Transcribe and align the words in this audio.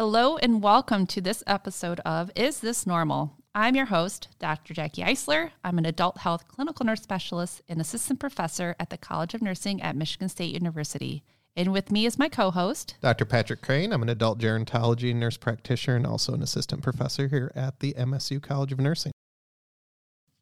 Hello 0.00 0.38
and 0.38 0.62
welcome 0.62 1.06
to 1.08 1.20
this 1.20 1.44
episode 1.46 2.00
of 2.06 2.30
Is 2.34 2.60
This 2.60 2.86
Normal? 2.86 3.36
I'm 3.54 3.76
your 3.76 3.84
host, 3.84 4.28
Dr. 4.38 4.72
Jackie 4.72 5.02
Eisler. 5.02 5.50
I'm 5.62 5.76
an 5.76 5.84
adult 5.84 6.16
health 6.16 6.48
clinical 6.48 6.86
nurse 6.86 7.02
specialist 7.02 7.60
and 7.68 7.82
assistant 7.82 8.18
professor 8.18 8.74
at 8.80 8.88
the 8.88 8.96
College 8.96 9.34
of 9.34 9.42
Nursing 9.42 9.82
at 9.82 9.94
Michigan 9.94 10.30
State 10.30 10.54
University. 10.54 11.22
And 11.54 11.70
with 11.70 11.92
me 11.92 12.06
is 12.06 12.18
my 12.18 12.30
co 12.30 12.50
host, 12.50 12.94
Dr. 13.02 13.26
Patrick 13.26 13.60
Crane. 13.60 13.92
I'm 13.92 14.00
an 14.00 14.08
adult 14.08 14.38
gerontology 14.38 15.14
nurse 15.14 15.36
practitioner 15.36 15.98
and 15.98 16.06
also 16.06 16.32
an 16.32 16.42
assistant 16.42 16.82
professor 16.82 17.28
here 17.28 17.52
at 17.54 17.80
the 17.80 17.92
MSU 17.92 18.40
College 18.40 18.72
of 18.72 18.80
Nursing. 18.80 19.12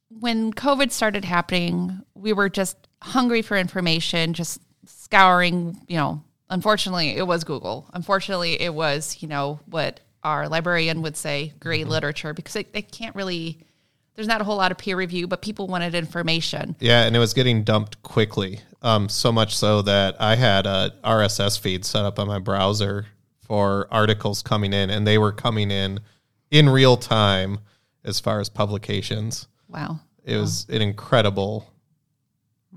When 0.08 0.52
COVID 0.52 0.92
started 0.92 1.24
happening, 1.24 2.02
we 2.14 2.32
were 2.32 2.48
just 2.48 2.76
hungry 3.02 3.42
for 3.42 3.56
information, 3.56 4.34
just 4.34 4.60
scouring, 4.86 5.80
you 5.88 5.96
know, 5.96 6.22
unfortunately, 6.50 7.16
it 7.16 7.26
was 7.26 7.44
Google. 7.44 7.88
Unfortunately, 7.92 8.60
it 8.60 8.74
was, 8.74 9.18
you 9.20 9.28
know, 9.28 9.60
what 9.66 10.00
our 10.22 10.48
librarian 10.48 11.02
would 11.02 11.16
say, 11.16 11.52
great 11.60 11.82
mm-hmm. 11.82 11.90
literature, 11.90 12.34
because 12.34 12.54
they, 12.54 12.66
it 12.72 12.90
can't 12.92 13.14
really 13.14 13.58
there's 14.18 14.26
not 14.26 14.40
a 14.40 14.44
whole 14.44 14.56
lot 14.56 14.72
of 14.72 14.78
peer 14.78 14.96
review, 14.96 15.28
but 15.28 15.42
people 15.42 15.68
wanted 15.68 15.94
information. 15.94 16.74
Yeah, 16.80 17.04
and 17.04 17.14
it 17.14 17.20
was 17.20 17.34
getting 17.34 17.62
dumped 17.62 18.02
quickly. 18.02 18.58
Um, 18.82 19.08
so 19.08 19.30
much 19.30 19.56
so 19.56 19.80
that 19.82 20.20
I 20.20 20.34
had 20.34 20.66
a 20.66 20.92
RSS 21.04 21.56
feed 21.56 21.84
set 21.84 22.04
up 22.04 22.18
on 22.18 22.26
my 22.26 22.40
browser 22.40 23.06
for 23.42 23.86
articles 23.92 24.42
coming 24.42 24.72
in, 24.72 24.90
and 24.90 25.06
they 25.06 25.18
were 25.18 25.30
coming 25.30 25.70
in 25.70 26.00
in 26.50 26.68
real 26.68 26.96
time 26.96 27.60
as 28.02 28.18
far 28.18 28.40
as 28.40 28.48
publications. 28.48 29.46
Wow. 29.68 30.00
It 30.24 30.36
was 30.36 30.66
an 30.68 30.82
incredible 30.82 31.72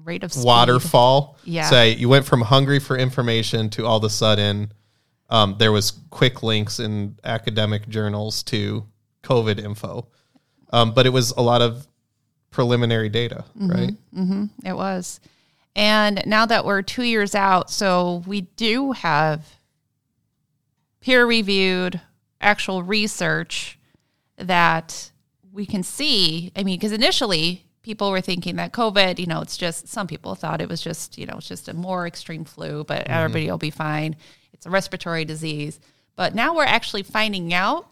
rate 0.04 0.24
of 0.24 0.34
speed. 0.34 0.46
waterfall. 0.46 1.38
Yeah. 1.44 1.70
Say 1.70 1.96
you 1.96 2.10
went 2.10 2.26
from 2.26 2.42
hungry 2.42 2.80
for 2.80 2.98
information 2.98 3.70
to 3.72 3.86
all 3.86 3.98
of 3.98 4.04
a 4.04 4.10
sudden 4.10 4.72
um, 5.32 5.56
there 5.58 5.72
was 5.72 5.92
quick 6.10 6.44
links 6.44 6.80
in 6.80 7.18
academic 7.24 7.88
journals 7.88 8.44
to 8.44 8.86
COVID 9.24 9.64
info. 9.64 10.08
Um, 10.74 10.94
but 10.94 11.06
it 11.06 11.10
was 11.10 11.32
a 11.32 11.42
lot 11.42 11.62
of 11.62 11.88
preliminary 12.52 13.10
data, 13.10 13.46
mm-hmm, 13.58 13.72
right? 13.72 13.94
Mm-hmm, 14.14 14.68
it 14.68 14.74
was. 14.74 15.22
And 15.76 16.22
now 16.26 16.46
that 16.46 16.66
we're 16.66 16.82
two 16.82 17.04
years 17.04 17.34
out, 17.34 17.70
so 17.70 18.24
we 18.28 18.42
do 18.42 18.92
have 18.92 19.56
peer 21.00 21.26
reviewed 21.26 22.02
actual 22.42 22.84
research 22.84 23.80
that 24.36 25.12
we 25.52 25.66
can 25.66 25.82
see. 25.82 26.52
I 26.56 26.64
mean, 26.64 26.78
because 26.78 26.92
initially 26.92 27.66
people 27.84 28.12
were 28.12 28.22
thinking 28.22 28.58
that 28.58 28.72
COVID, 28.74 29.20
you 29.20 29.26
know, 29.26 29.42
it's 29.42 29.58
just 29.58 29.88
some 29.88 30.08
people 30.08 30.36
thought 30.36 30.62
it 30.62 30.70
was 30.70 30.82
just, 30.82 31.18
you 31.18 31.26
know, 31.26 31.36
it's 31.38 31.48
just 31.48 31.68
a 31.68 31.74
more 31.74 32.06
extreme 32.06 32.46
flu, 32.46 32.84
but 32.84 33.04
mm-hmm. 33.04 33.14
everybody 33.14 33.50
will 33.50 33.58
be 33.58 33.72
fine. 33.72 34.16
It's 34.54 34.66
a 34.66 34.70
respiratory 34.70 35.26
disease. 35.26 35.80
But 36.16 36.36
now 36.36 36.56
we're 36.56 36.64
actually 36.66 37.04
finding 37.04 37.54
out 37.54 37.88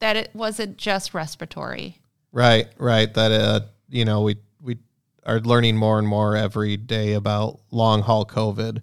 that 0.00 0.16
it 0.16 0.30
wasn't 0.34 0.76
just 0.76 1.14
respiratory. 1.14 1.98
Right, 2.32 2.68
right. 2.78 3.12
That 3.14 3.32
uh, 3.32 3.60
you 3.88 4.04
know, 4.04 4.22
we 4.22 4.36
we 4.60 4.78
are 5.24 5.40
learning 5.40 5.76
more 5.76 5.98
and 5.98 6.06
more 6.06 6.36
every 6.36 6.76
day 6.76 7.14
about 7.14 7.60
long 7.70 8.02
haul 8.02 8.26
COVID, 8.26 8.82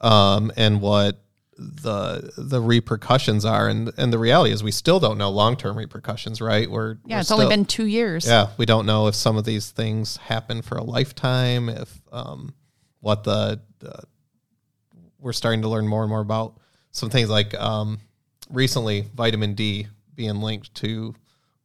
um, 0.00 0.52
and 0.56 0.80
what 0.80 1.18
the 1.56 2.32
the 2.36 2.60
repercussions 2.60 3.44
are, 3.44 3.68
and 3.68 3.92
and 3.96 4.12
the 4.12 4.18
reality 4.18 4.52
is 4.52 4.62
we 4.62 4.72
still 4.72 4.98
don't 4.98 5.18
know 5.18 5.30
long 5.30 5.56
term 5.56 5.76
repercussions. 5.76 6.40
Right? 6.40 6.70
We're 6.70 6.98
yeah, 7.04 7.16
we're 7.16 7.20
it's 7.20 7.28
still, 7.28 7.40
only 7.40 7.54
been 7.54 7.64
two 7.64 7.86
years. 7.86 8.26
Yeah, 8.26 8.48
we 8.56 8.66
don't 8.66 8.86
know 8.86 9.06
if 9.06 9.14
some 9.14 9.36
of 9.36 9.44
these 9.44 9.70
things 9.70 10.16
happen 10.16 10.62
for 10.62 10.76
a 10.76 10.84
lifetime. 10.84 11.68
If 11.68 12.00
um, 12.10 12.54
what 13.00 13.24
the, 13.24 13.60
the 13.80 14.02
we're 15.18 15.32
starting 15.32 15.62
to 15.62 15.68
learn 15.68 15.86
more 15.86 16.02
and 16.02 16.10
more 16.10 16.20
about 16.20 16.58
some 16.90 17.10
things 17.10 17.28
like 17.28 17.54
um, 17.54 18.00
recently 18.50 19.06
vitamin 19.14 19.54
D 19.54 19.88
being 20.14 20.36
linked 20.40 20.74
to 20.76 21.14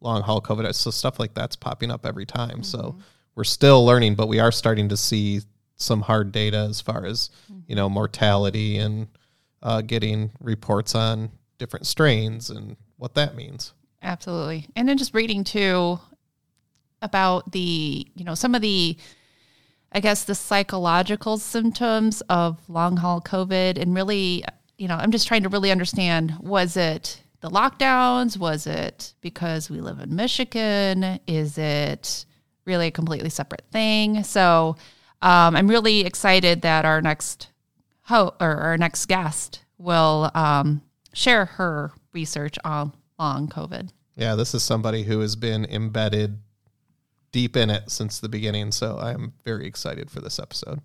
long 0.02 0.22
haul 0.22 0.42
COVID. 0.42 0.74
So 0.75 0.92
stuff 0.92 1.19
like 1.19 1.34
that's 1.34 1.56
popping 1.56 1.92
up 1.92 2.06
every 2.06 2.25
time. 2.25 2.62
Mm-hmm. 2.62 2.64
So 2.64 2.98
we're 3.36 3.44
still 3.44 3.86
learning, 3.86 4.16
but 4.16 4.28
we 4.28 4.40
are 4.40 4.52
starting 4.52 4.90
to 4.90 4.98
see 4.98 5.42
some 5.75 6.02
hard 6.02 6.31
data 6.31 6.58
as 6.58 6.81
far 6.81 7.06
as 7.06 7.30
mm-hmm. 7.52 7.62
you 7.68 7.75
know 7.75 7.88
mortality 7.88 8.78
and 8.78 9.08
uh, 9.63 9.81
getting 9.81 10.31
reports 10.40 10.95
on 10.95 11.31
different 11.57 11.88
strains 11.88 12.50
and 12.50 12.78
what 12.97 13.16
that 13.16 13.35
means. 13.35 13.73
Absolutely, 14.01 14.68
and 14.75 14.88
then 14.88 14.97
just 14.97 15.13
reading 15.13 15.44
too 15.44 16.00
about 17.01 17.51
the 17.51 18.07
you 18.16 18.23
know 18.23 18.35
some 18.35 18.56
of 18.56 18.62
the 18.62 18.97
I 19.91 20.00
guess 20.00 20.23
the 20.23 20.35
psychological 20.35 21.38
symptoms 21.38 22.22
of 22.22 22.59
long 22.69 22.97
haul 22.97 23.22
COVID 23.22 23.78
and 23.78 23.95
really 23.95 24.44
you 24.78 24.88
know 24.88 24.95
I'm 24.95 25.12
just 25.12 25.28
trying 25.28 25.44
to 25.44 25.50
really 25.50 25.72
understand 25.72 26.35
was 26.39 26.78
it 26.78 27.22
the 27.41 27.50
lockdowns? 27.50 28.38
Was 28.38 28.68
it 28.68 29.13
because 29.22 29.69
we 29.69 29.79
live 29.79 30.00
in 30.00 30.16
Michigan? 30.16 31.19
Is 31.28 31.57
it 31.57 32.25
really 32.66 32.88
a 32.88 32.91
completely 32.91 33.29
separate 33.29 33.66
thing? 33.72 34.24
So 34.24 34.75
um, 35.22 35.56
I'm 35.56 35.68
really 35.68 36.01
excited 36.01 36.62
that 36.62 36.85
our 36.85 37.01
next 37.01 37.50
ho- 38.07 38.34
or 38.40 38.56
our 38.57 38.78
next 38.78 39.06
guest 39.06 39.63
will 39.78 40.31
um, 40.34 40.81
share 41.13 41.45
her 41.45 41.91
research 42.13 42.57
on 42.63 42.94
long 43.19 43.47
COVID. 43.47 43.90
Yeah, 44.16 44.35
this 44.35 44.53
is 44.56 44.63
somebody 44.63 45.03
who 45.03 45.19
has 45.19 45.35
been 45.35 45.66
embedded 45.66 46.40
deep 47.31 47.56
in 47.56 47.69
it 47.69 47.91
since 47.91 48.19
the 48.19 48.29
beginning. 48.29 48.72
So 48.72 48.97
I'm 48.97 49.34
very 49.45 49.68
excited 49.68 50.09
for 50.09 50.22
this 50.22 50.40
episode. 50.40 50.81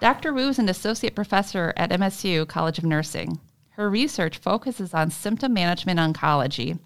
Dr. 0.00 0.34
Wu 0.34 0.48
is 0.48 0.58
an 0.58 0.68
associate 0.68 1.14
professor 1.14 1.72
at 1.78 1.90
MSU 1.90 2.46
College 2.46 2.76
of 2.76 2.84
Nursing. 2.84 3.40
Her 3.76 3.90
research 3.90 4.38
focuses 4.38 4.94
on 4.94 5.10
symptom 5.10 5.52
management 5.52 5.98
oncology. 5.98 6.78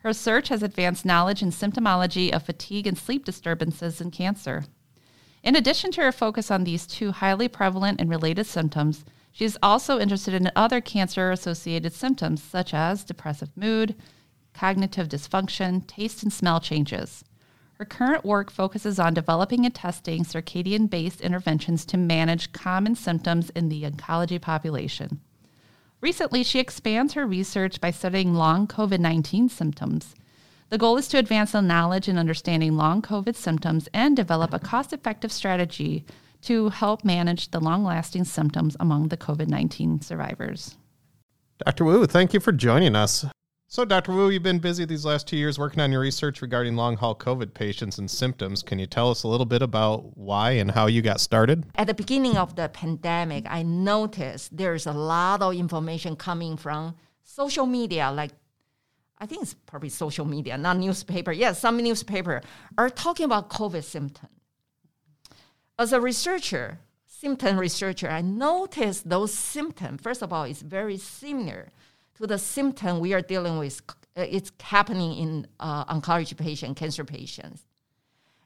Her 0.00 0.10
research 0.10 0.48
has 0.48 0.62
advanced 0.62 1.06
knowledge 1.06 1.40
in 1.40 1.48
symptomology 1.48 2.30
of 2.30 2.42
fatigue 2.42 2.86
and 2.86 2.98
sleep 2.98 3.24
disturbances 3.24 3.98
in 3.98 4.10
cancer. 4.10 4.66
In 5.42 5.56
addition 5.56 5.90
to 5.92 6.02
her 6.02 6.12
focus 6.12 6.50
on 6.50 6.64
these 6.64 6.86
two 6.86 7.12
highly 7.12 7.48
prevalent 7.48 7.98
and 7.98 8.10
related 8.10 8.44
symptoms, 8.44 9.06
she 9.32 9.46
is 9.46 9.58
also 9.62 9.98
interested 9.98 10.34
in 10.34 10.50
other 10.54 10.82
cancer 10.82 11.30
associated 11.30 11.94
symptoms 11.94 12.42
such 12.42 12.74
as 12.74 13.04
depressive 13.04 13.56
mood, 13.56 13.94
cognitive 14.52 15.08
dysfunction, 15.08 15.86
taste 15.86 16.22
and 16.22 16.30
smell 16.32 16.60
changes. 16.60 17.24
Her 17.78 17.86
current 17.86 18.22
work 18.22 18.50
focuses 18.50 18.98
on 18.98 19.14
developing 19.14 19.64
and 19.64 19.74
testing 19.74 20.24
circadian 20.24 20.90
based 20.90 21.22
interventions 21.22 21.86
to 21.86 21.96
manage 21.96 22.52
common 22.52 22.96
symptoms 22.96 23.48
in 23.50 23.70
the 23.70 23.84
oncology 23.84 24.38
population. 24.38 25.22
Recently, 26.04 26.44
she 26.44 26.58
expands 26.58 27.14
her 27.14 27.26
research 27.26 27.80
by 27.80 27.90
studying 27.90 28.34
long 28.34 28.66
COVID 28.66 28.98
19 28.98 29.48
symptoms. 29.48 30.14
The 30.68 30.76
goal 30.76 30.98
is 30.98 31.08
to 31.08 31.16
advance 31.16 31.52
the 31.52 31.62
knowledge 31.62 32.08
and 32.08 32.18
understanding 32.18 32.76
long 32.76 33.00
COVID 33.00 33.34
symptoms 33.34 33.88
and 33.94 34.14
develop 34.14 34.52
a 34.52 34.58
cost 34.58 34.92
effective 34.92 35.32
strategy 35.32 36.04
to 36.42 36.68
help 36.68 37.06
manage 37.06 37.52
the 37.52 37.58
long 37.58 37.84
lasting 37.84 38.24
symptoms 38.24 38.76
among 38.78 39.08
the 39.08 39.16
COVID 39.16 39.48
19 39.48 40.02
survivors. 40.02 40.76
Dr. 41.64 41.86
Wu, 41.86 42.04
thank 42.04 42.34
you 42.34 42.40
for 42.40 42.52
joining 42.52 42.94
us. 42.94 43.24
So, 43.74 43.84
Dr. 43.84 44.12
Wu, 44.12 44.30
you've 44.30 44.44
been 44.44 44.60
busy 44.60 44.84
these 44.84 45.04
last 45.04 45.26
two 45.26 45.36
years 45.36 45.58
working 45.58 45.80
on 45.80 45.90
your 45.90 46.00
research 46.00 46.42
regarding 46.42 46.76
long 46.76 46.96
haul 46.96 47.12
COVID 47.12 47.54
patients 47.54 47.98
and 47.98 48.08
symptoms. 48.08 48.62
Can 48.62 48.78
you 48.78 48.86
tell 48.86 49.10
us 49.10 49.24
a 49.24 49.26
little 49.26 49.46
bit 49.46 49.62
about 49.62 50.16
why 50.16 50.52
and 50.52 50.70
how 50.70 50.86
you 50.86 51.02
got 51.02 51.18
started? 51.18 51.66
At 51.74 51.88
the 51.88 51.94
beginning 51.94 52.36
of 52.36 52.54
the 52.54 52.68
pandemic, 52.68 53.46
I 53.48 53.64
noticed 53.64 54.56
there's 54.56 54.86
a 54.86 54.92
lot 54.92 55.42
of 55.42 55.54
information 55.54 56.14
coming 56.14 56.56
from 56.56 56.94
social 57.24 57.66
media, 57.66 58.12
like 58.12 58.30
I 59.18 59.26
think 59.26 59.42
it's 59.42 59.54
probably 59.54 59.88
social 59.88 60.24
media, 60.24 60.56
not 60.56 60.76
newspaper. 60.76 61.32
Yes, 61.32 61.58
some 61.58 61.76
newspaper 61.78 62.42
are 62.78 62.90
talking 62.90 63.24
about 63.24 63.50
COVID 63.50 63.82
symptoms. 63.82 64.30
As 65.80 65.92
a 65.92 66.00
researcher, 66.00 66.78
symptom 67.08 67.58
researcher, 67.58 68.08
I 68.08 68.20
noticed 68.20 69.10
those 69.10 69.34
symptoms. 69.34 70.00
First 70.00 70.22
of 70.22 70.32
all, 70.32 70.44
it's 70.44 70.62
very 70.62 70.96
similar 70.96 71.72
to 72.16 72.26
the 72.26 72.38
symptom 72.38 73.00
we 73.00 73.12
are 73.14 73.20
dealing 73.20 73.58
with. 73.58 73.80
Uh, 74.16 74.22
it's 74.28 74.52
happening 74.60 75.14
in 75.14 75.46
uh, 75.60 75.84
oncology 75.86 76.36
patient, 76.36 76.76
cancer 76.76 77.04
patients. 77.04 77.64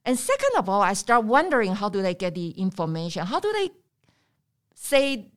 And 0.04 0.18
second 0.18 0.50
of 0.56 0.68
all, 0.68 0.80
I 0.80 0.94
start 0.94 1.24
wondering 1.24 1.74
how 1.74 1.88
do 1.88 2.00
they 2.00 2.14
get 2.14 2.34
the 2.34 2.50
information? 2.50 3.26
How 3.26 3.40
do 3.40 3.52
they 3.52 3.70
say, 4.74 5.30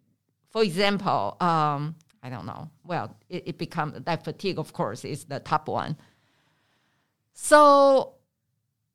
for 0.50 0.64
example, 0.64 1.36
um, 1.42 1.96
I 2.24 2.30
don't 2.30 2.46
know. 2.46 2.70
Well, 2.86 3.16
it, 3.30 3.44
it 3.48 3.58
becomes 3.58 4.02
that 4.04 4.24
fatigue, 4.24 4.60
of 4.60 4.74
course, 4.74 5.04
is 5.04 5.26
the 5.26 5.40
top 5.40 5.68
one. 5.68 5.98
So 7.34 8.14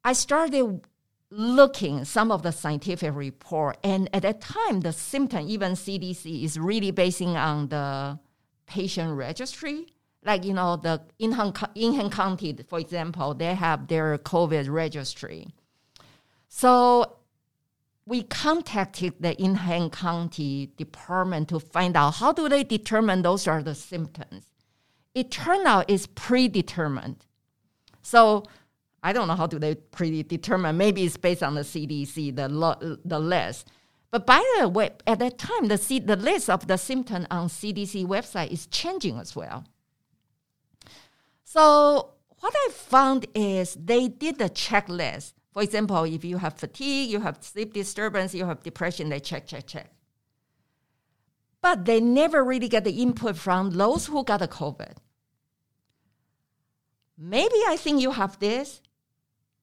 I 0.05 0.12
started 0.12 0.87
looking 1.31 2.05
some 2.05 2.31
of 2.31 2.43
the 2.43 2.53
scientific 2.53 3.15
report, 3.15 3.79
and 3.82 4.09
at 4.15 4.23
that 4.23 4.41
time, 4.41 4.81
the 4.81 4.93
symptom, 4.93 5.49
even 5.49 5.73
CDC, 5.73 6.44
is 6.44 6.59
really 6.59 6.93
basing 6.93 7.37
on 7.37 7.69
the 7.69 8.19
patient 8.67 9.17
registry 9.17 9.87
like 10.27 10.45
you 10.45 10.53
know 10.53 10.77
the 10.77 11.01
Ingham, 11.19 11.53
Ingham 11.75 12.11
County, 12.11 12.55
for 12.69 12.79
example, 12.81 13.33
they 13.33 13.55
have 13.55 13.87
their 13.87 14.19
COVID 14.19 14.69
registry. 14.69 15.47
So 16.49 17.19
we 18.05 18.25
contacted 18.25 19.15
the 19.21 19.41
Ingham 19.41 19.91
County 19.91 20.73
department 20.77 21.49
to 21.49 21.61
find 21.61 21.97
out 21.97 22.17
how 22.17 22.33
do 22.33 22.49
they 22.49 22.65
determine 22.65 23.23
those 23.23 23.47
are 23.47 23.63
the 23.63 23.75
symptoms. 23.75 24.47
It 25.15 25.31
turned 25.31 25.67
out 25.67 25.89
it's 25.89 26.07
predetermined. 26.07 27.25
So 28.03 28.45
I 29.03 29.13
don't 29.13 29.29
know 29.29 29.37
how 29.37 29.47
do 29.47 29.59
they 29.59 29.77
predetermine. 29.77 30.77
Maybe 30.77 31.05
it's 31.05 31.17
based 31.17 31.43
on 31.43 31.55
the 31.55 31.63
CDC, 31.63 32.35
the 32.35 32.49
lo- 32.49 32.99
the 33.05 33.19
list. 33.19 33.71
But 34.11 34.26
by 34.26 34.43
the 34.58 34.69
way, 34.69 34.91
at 35.06 35.19
that 35.19 35.38
time, 35.38 35.69
the 35.69 35.79
C- 35.79 35.99
the 35.99 36.17
list 36.17 36.49
of 36.49 36.67
the 36.67 36.76
symptoms 36.76 37.26
on 37.31 37.49
CDC 37.49 38.06
website 38.06 38.53
is 38.53 38.67
changing 38.67 39.19
as 39.19 39.35
well. 39.35 39.64
So 41.44 42.14
what 42.41 42.55
I 42.55 42.69
found 42.73 43.26
is 43.35 43.75
they 43.75 44.08
did 44.08 44.38
the 44.38 44.50
checklist. 44.50 45.32
For 45.53 45.62
example, 45.62 46.05
if 46.05 46.25
you 46.25 46.38
have 46.38 46.55
fatigue, 46.55 47.11
you 47.11 47.20
have 47.20 47.43
sleep 47.43 47.73
disturbance, 47.73 48.35
you 48.35 48.44
have 48.44 48.62
depression, 48.62 49.08
they 49.08 49.20
check, 49.20 49.47
check, 49.47 49.67
check. 49.67 49.91
But 51.62 51.85
they 51.87 52.00
never 52.00 52.44
really 52.44 52.69
get 52.69 52.85
the 52.85 53.03
input 53.03 53.37
from 53.37 53.70
those 53.70 54.06
who 54.06 54.23
got 54.23 54.41
the 54.41 54.49
COVID. 54.49 54.97
Maybe 57.19 57.56
I 57.67 57.76
think 57.76 58.03
you 58.03 58.11
have 58.12 58.38
this, 58.38 58.82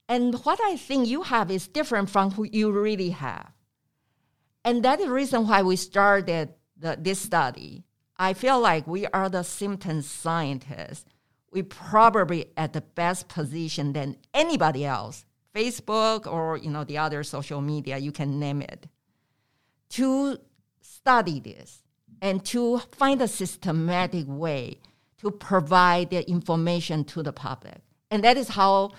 and 0.09 0.33
what 0.43 0.59
I 0.63 0.75
think 0.75 1.07
you 1.07 1.21
have 1.21 1.51
is 1.51 1.67
different 1.67 2.09
from 2.09 2.31
who 2.31 2.43
you 2.43 2.71
really 2.71 3.11
have. 3.11 3.52
And 4.65 4.83
that 4.83 4.99
is 4.99 5.05
the 5.05 5.11
reason 5.11 5.47
why 5.47 5.61
we 5.61 5.75
started 5.75 6.53
the, 6.77 6.97
this 6.99 7.19
study. 7.19 7.83
I 8.17 8.33
feel 8.33 8.59
like 8.59 8.87
we 8.87 9.07
are 9.07 9.29
the 9.29 9.43
symptom 9.43 10.01
scientists. 10.01 11.05
We 11.51 11.63
probably 11.63 12.47
at 12.57 12.73
the 12.73 12.81
best 12.81 13.27
position 13.27 13.93
than 13.93 14.17
anybody 14.33 14.85
else. 14.85 15.25
Facebook 15.53 16.25
or 16.25 16.57
you 16.57 16.69
know 16.69 16.83
the 16.83 16.97
other 16.97 17.23
social 17.23 17.61
media 17.61 17.97
you 17.97 18.11
can 18.11 18.39
name 18.39 18.61
it. 18.61 18.87
To 19.89 20.37
study 20.81 21.39
this 21.39 21.83
and 22.21 22.43
to 22.45 22.79
find 22.93 23.21
a 23.21 23.27
systematic 23.27 24.25
way 24.27 24.79
to 25.19 25.29
provide 25.29 26.09
the 26.09 26.27
information 26.29 27.03
to 27.05 27.21
the 27.21 27.33
public. 27.33 27.81
And 28.09 28.23
that 28.23 28.37
is 28.37 28.49
how 28.49 28.91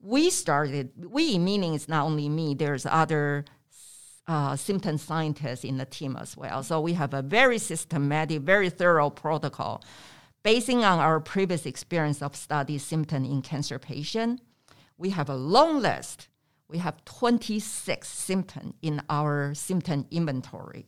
we 0.00 0.30
started. 0.30 0.92
We 1.04 1.38
meaning 1.38 1.74
it's 1.74 1.88
not 1.88 2.04
only 2.04 2.28
me 2.28 2.54
there's 2.54 2.86
other 2.86 3.44
uh, 4.28 4.56
symptom 4.56 4.98
scientists 4.98 5.64
in 5.64 5.76
the 5.78 5.84
team 5.84 6.16
as 6.16 6.36
well 6.36 6.62
so 6.62 6.80
we 6.80 6.94
have 6.94 7.14
a 7.14 7.22
very 7.22 7.58
systematic 7.58 8.42
very 8.42 8.70
thorough 8.70 9.10
protocol 9.10 9.82
Basing 10.46 10.84
on 10.84 11.00
our 11.00 11.18
previous 11.18 11.66
experience 11.66 12.22
of 12.22 12.36
study 12.36 12.78
symptom 12.78 13.24
in 13.24 13.42
cancer 13.42 13.80
patient, 13.80 14.40
we 14.96 15.10
have 15.10 15.28
a 15.28 15.34
long 15.34 15.80
list. 15.80 16.28
We 16.68 16.78
have 16.78 17.04
26 17.04 18.06
symptoms 18.06 18.74
in 18.80 19.02
our 19.10 19.54
symptom 19.54 20.06
inventory. 20.12 20.86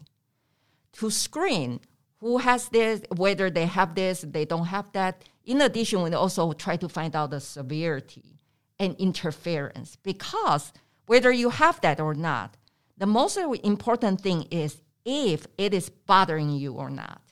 To 0.93 1.11
screen 1.11 1.81
who 2.21 2.39
has 2.39 2.69
this, 2.69 3.03
whether 3.17 3.51
they 3.51 3.67
have 3.67 3.97
this, 3.97 4.25
they 4.29 4.45
don't 4.45 4.67
have 4.67 4.93
that. 4.93 5.25
In 5.45 5.61
addition, 5.61 6.03
we 6.03 6.15
also 6.15 6.53
try 6.53 6.77
to 6.77 6.89
find 6.89 7.17
out 7.17 7.31
the 7.31 7.41
severity 7.41 8.39
and 8.79 8.95
interference 8.95 9.97
because 9.97 10.73
whether 11.07 11.33
you 11.33 11.51
have 11.51 11.81
that 11.81 11.99
or 11.99 12.15
not, 12.15 12.57
the 12.99 13.07
most 13.07 13.39
important 13.39 14.21
thing 14.21 14.43
is 14.51 14.81
if 15.05 15.47
it 15.57 15.73
is 15.73 15.89
bothering 15.89 16.51
you 16.51 16.75
or 16.75 16.91
not. 16.91 17.23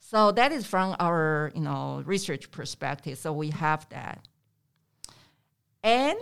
So 0.00 0.32
that 0.32 0.52
is 0.52 0.66
from 0.66 0.96
our 0.98 1.52
you 1.54 1.60
know 1.60 2.02
research 2.04 2.50
perspective. 2.50 3.18
So 3.18 3.32
we 3.32 3.50
have 3.50 3.88
that, 3.90 4.26
and 5.82 6.18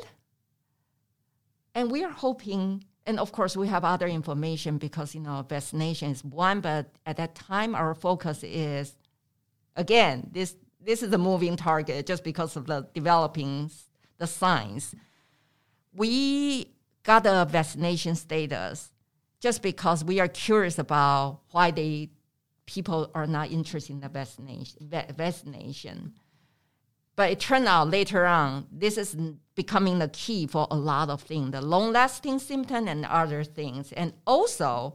and 1.74 1.90
we 1.90 2.04
are 2.04 2.10
hoping, 2.10 2.84
and 3.06 3.18
of 3.18 3.32
course 3.32 3.56
we 3.56 3.68
have 3.68 3.84
other 3.84 4.06
information 4.06 4.78
because 4.78 5.14
you 5.14 5.20
know 5.20 5.44
vaccination 5.48 6.10
is 6.10 6.24
one, 6.24 6.60
but 6.60 6.90
at 7.06 7.16
that 7.16 7.34
time 7.34 7.74
our 7.74 7.94
focus 7.94 8.42
is 8.44 8.94
again 9.76 10.28
this 10.32 10.54
this 10.80 11.02
is 11.02 11.12
a 11.12 11.18
moving 11.18 11.56
target 11.56 12.06
just 12.06 12.24
because 12.24 12.56
of 12.56 12.66
the 12.66 12.86
developing 12.94 13.70
the 14.18 14.26
science. 14.26 14.94
We 15.92 16.68
got 17.02 17.26
a 17.26 17.44
vaccination 17.44 18.14
status 18.14 18.90
just 19.40 19.62
because 19.62 20.04
we 20.04 20.20
are 20.20 20.28
curious 20.28 20.78
about 20.78 21.40
why 21.50 21.70
they 21.70 22.10
people 22.66 23.10
are 23.14 23.26
not 23.26 23.50
interested 23.50 23.92
in 23.92 24.00
the 24.00 24.08
vaccination. 24.08 24.88
vaccination. 25.16 26.12
But 27.14 27.30
it 27.30 27.40
turned 27.40 27.66
out 27.66 27.90
later 27.90 28.24
on, 28.24 28.66
this 28.72 28.96
is 28.96 29.14
becoming 29.54 29.98
the 29.98 30.08
key 30.08 30.46
for 30.46 30.66
a 30.70 30.76
lot 30.76 31.10
of 31.10 31.22
things, 31.22 31.50
the 31.50 31.60
long-lasting 31.60 32.38
symptom 32.38 32.88
and 32.88 33.04
other 33.04 33.44
things. 33.44 33.92
And 33.92 34.14
also, 34.26 34.94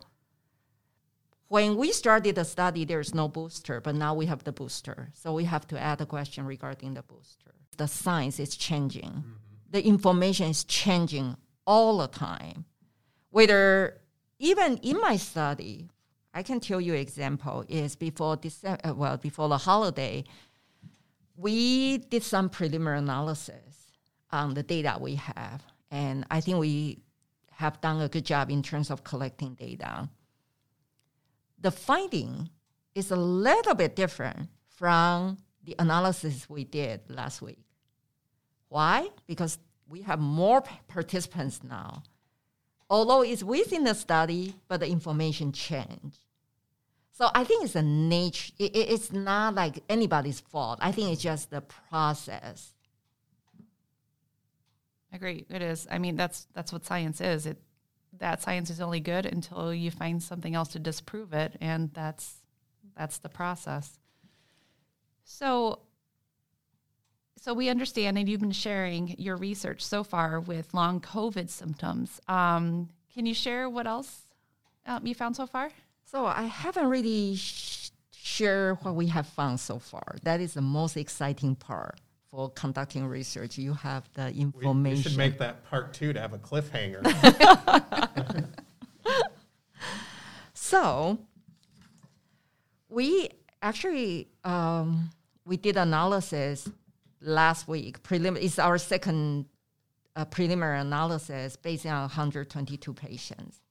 when 1.50 1.78
we 1.78 1.92
started 1.92 2.36
the 2.36 2.46
study, 2.46 2.86
there's 2.86 3.14
no 3.14 3.28
booster, 3.28 3.80
but 3.80 3.96
now 3.96 4.16
we 4.16 4.26
have 4.26 4.44
the 4.44 4.52
booster. 4.52 5.10
So 5.14 5.34
we 5.34 5.44
have 5.44 5.68
to 5.68 5.80
add 5.80 6.02
a 6.02 6.06
question 6.06 6.46
regarding 6.46 6.96
the 6.96 7.04
booster. 7.04 7.52
The 7.78 7.88
science 7.88 8.40
is 8.40 8.58
changing. 8.58 9.12
Mm-hmm. 9.12 9.32
The 9.70 9.86
information 9.86 10.48
is 10.48 10.64
changing 10.64 11.38
all 11.68 11.98
the 11.98 12.08
time. 12.08 12.66
Whether 13.30 14.02
even 14.40 14.78
in 14.78 15.00
my 15.00 15.18
study, 15.18 15.90
I 16.34 16.42
can 16.42 16.60
tell 16.60 16.80
you 16.82 16.94
example 16.94 17.66
is 17.68 17.96
before 17.96 18.38
December, 18.38 18.80
uh, 18.84 18.94
well, 18.96 19.18
before 19.18 19.50
the 19.50 19.58
holiday, 19.58 20.24
we 21.36 21.98
did 21.98 22.24
some 22.24 22.50
preliminary 22.50 23.00
analysis 23.00 23.92
on 24.32 24.54
the 24.54 24.64
data 24.64 24.98
we 25.00 25.16
have, 25.16 25.64
and 25.92 26.26
I 26.32 26.42
think 26.42 26.58
we 26.58 27.00
have 27.52 27.80
done 27.82 28.02
a 28.02 28.08
good 28.08 28.26
job 28.26 28.50
in 28.50 28.62
terms 28.64 28.90
of 28.92 29.04
collecting 29.04 29.56
data. 29.56 30.10
The 31.60 31.72
finding 31.72 32.50
is 32.94 33.12
a 33.12 33.16
little 33.16 33.74
bit 33.74 33.96
different 33.96 34.50
from 34.68 35.40
the 35.64 35.76
analysis 35.80 36.48
we 36.50 36.64
did 36.64 37.02
last 37.10 37.42
week. 37.42 37.60
Why? 38.70 39.10
Because 39.26 39.58
we 39.90 40.02
have 40.02 40.20
more 40.20 40.64
participants 40.88 41.62
now. 41.64 42.04
Although 42.90 43.22
it's 43.22 43.44
within 43.44 43.84
the 43.84 43.94
study, 43.94 44.56
but 44.68 44.80
the 44.80 44.88
information 44.88 45.52
changed. 45.52 46.20
So 47.12 47.30
I 47.34 47.44
think 47.44 47.66
it's 47.66 47.76
a 47.76 47.82
nature. 47.82 48.54
It, 48.60 48.76
it's 48.76 49.12
not 49.12 49.56
like 49.56 49.84
anybody's 49.90 50.40
fault. 50.40 50.80
I 50.82 50.92
think 50.92 51.12
it's 51.12 51.22
just 51.22 51.50
the 51.50 51.62
process. 51.62 52.74
Agree. 55.12 55.46
It 55.50 55.62
is. 55.62 55.88
I 55.90 55.98
mean, 55.98 56.16
that's 56.16 56.48
that's 56.54 56.72
what 56.72 56.86
science 56.86 57.20
is. 57.20 57.46
It 57.46 57.58
that 58.20 58.42
science 58.42 58.70
is 58.70 58.82
only 58.82 59.00
good 59.00 59.26
until 59.26 59.74
you 59.74 59.92
find 59.92 60.22
something 60.22 60.56
else 60.56 60.70
to 60.70 60.80
disprove 60.80 61.34
it, 61.34 61.58
and 61.60 61.92
that's 61.94 62.36
that's 62.96 63.18
the 63.18 63.30
process. 63.30 64.00
So, 65.24 65.80
so 67.40 67.54
we 67.54 67.70
understand, 67.70 68.18
and 68.18 68.28
you've 68.28 68.42
been 68.42 68.52
sharing 68.52 69.16
your 69.18 69.38
research 69.38 69.86
so 69.86 70.04
far 70.04 70.40
with 70.40 70.74
long 70.74 71.00
COVID 71.00 71.50
symptoms. 71.50 72.20
Um, 72.28 72.90
can 73.14 73.26
you 73.26 73.34
share 73.34 73.70
what 73.70 73.88
else 73.88 74.24
um, 74.86 75.06
you 75.06 75.14
found 75.14 75.36
so 75.36 75.46
far? 75.46 75.70
So 76.06 76.26
I 76.26 76.44
haven't 76.44 76.88
really 76.88 77.36
sh- 77.36 77.92
shared 78.12 78.78
what 78.82 78.96
we 78.96 79.08
have 79.08 79.28
found 79.28 79.60
so 79.60 79.78
far. 79.78 80.18
That 80.24 80.42
is 80.42 80.56
the 80.56 80.62
most 80.62 80.98
exciting 80.98 81.56
part 81.56 82.00
for 82.32 82.50
conducting 82.50 83.06
research. 83.06 83.58
You 83.58 83.74
have 83.74 84.10
the 84.14 84.30
information. 84.30 84.82
We, 84.84 84.90
we 84.90 85.02
should 85.02 85.18
make 85.18 85.38
that 85.38 85.64
part 85.70 85.94
two 85.94 86.14
to 86.14 86.20
have 86.20 86.34
a 86.34 86.40
cliffhanger. 86.40 87.04
so 90.54 91.20
we 92.90 93.30
actually 93.62 94.28
um, 94.44 95.12
we 95.46 95.58
did 95.58 95.78
analysis 95.78 96.70
last 97.22 97.68
week. 97.68 98.04
Prelim 98.04 98.38
is 98.38 98.60
our 98.60 98.78
second 98.78 99.46
uh, 100.16 100.26
preliminary 100.26 100.80
analysis 100.80 101.56
based 101.56 101.86
on 101.86 102.02
122 102.02 102.94
patients. 102.94 103.62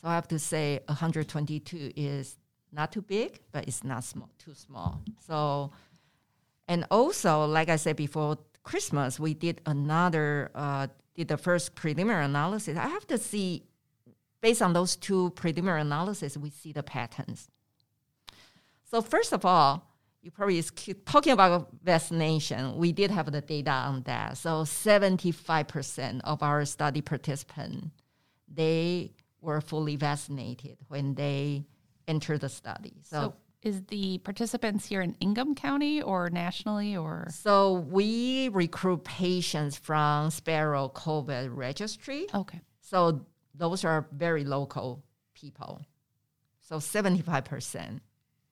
So 0.00 0.08
I 0.08 0.14
have 0.14 0.28
to 0.28 0.38
say 0.38 0.80
122 0.86 1.92
is 1.96 2.36
not 2.72 2.92
too 2.92 3.02
big, 3.02 3.40
but 3.52 3.66
it's 3.66 3.82
not 3.82 4.04
small, 4.04 4.28
too 4.38 4.54
small. 4.54 5.00
So, 5.26 5.72
and 6.68 6.84
also, 6.90 7.46
like 7.46 7.68
I 7.68 7.76
said 7.76 7.96
before 7.96 8.38
Christmas, 8.62 9.18
we 9.18 9.34
did 9.34 9.60
another, 9.66 10.50
uh, 10.54 10.88
did 11.14 11.28
the 11.28 11.38
first 11.38 11.74
preliminary 11.74 12.24
analysis. 12.26 12.76
I 12.76 12.86
have 12.88 13.06
to 13.08 13.18
see, 13.18 13.64
based 14.40 14.60
on 14.60 14.74
those 14.74 14.94
two 14.94 15.30
preliminary 15.30 15.80
analysis, 15.80 16.36
we 16.36 16.50
see 16.50 16.72
the 16.72 16.82
patterns. 16.82 17.48
So 18.84 19.00
first 19.00 19.32
of 19.32 19.44
all, 19.44 19.87
you 20.28 20.32
probably 20.32 20.58
is 20.58 20.70
talking 21.06 21.32
about 21.32 21.70
vaccination. 21.82 22.76
We 22.76 22.92
did 22.92 23.10
have 23.10 23.32
the 23.32 23.40
data 23.40 23.70
on 23.70 24.02
that. 24.02 24.36
So 24.36 24.64
75% 24.64 26.20
of 26.22 26.42
our 26.42 26.66
study 26.66 27.00
participants, 27.00 27.96
they 28.46 29.12
were 29.40 29.62
fully 29.62 29.96
vaccinated 29.96 30.76
when 30.88 31.14
they 31.14 31.64
entered 32.06 32.42
the 32.42 32.50
study. 32.50 32.92
So, 33.04 33.16
so 33.16 33.34
Is 33.62 33.80
the 33.84 34.18
participants 34.18 34.84
here 34.84 35.00
in 35.00 35.16
Ingham 35.20 35.54
County 35.54 36.02
or 36.02 36.28
nationally 36.28 36.94
or? 36.94 37.28
So 37.30 37.86
we 37.88 38.50
recruit 38.50 39.04
patients 39.04 39.78
from 39.78 40.30
Sparrow 40.30 40.92
COVID 40.94 41.56
registry. 41.56 42.26
Okay. 42.34 42.60
So 42.82 43.24
those 43.54 43.82
are 43.82 44.06
very 44.12 44.44
local 44.44 45.02
people. 45.32 45.80
So 46.60 46.76
75%, 46.76 48.00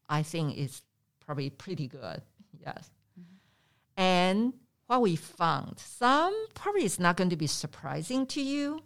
I 0.08 0.22
think 0.22 0.56
is 0.56 0.80
probably 1.26 1.50
pretty 1.50 1.88
good. 1.88 2.22
Yes. 2.64 2.90
And 3.96 4.54
what 4.86 5.02
we 5.02 5.16
found, 5.16 5.78
some 5.78 6.46
probably 6.54 6.84
is 6.84 7.00
not 7.00 7.16
going 7.16 7.30
to 7.30 7.36
be 7.36 7.48
surprising 7.48 8.26
to 8.28 8.40
you. 8.40 8.80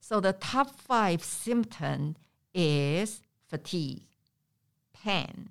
So 0.00 0.20
the 0.20 0.32
top 0.32 0.74
five 0.74 1.22
symptom 1.22 2.16
is 2.52 3.22
fatigue, 3.46 4.06
pain, 4.92 5.50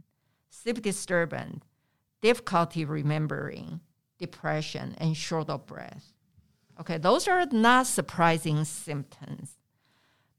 sleep 0.49 0.81
disturbance, 0.81 1.63
difficulty 2.21 2.83
remembering, 2.83 3.79
depression, 4.17 4.95
and 4.97 5.15
short 5.15 5.49
of 5.49 5.65
breath. 5.65 6.11
Okay, 6.79 6.97
those 6.97 7.27
are 7.27 7.45
not 7.51 7.87
surprising 7.87 8.65
symptoms. 8.65 9.57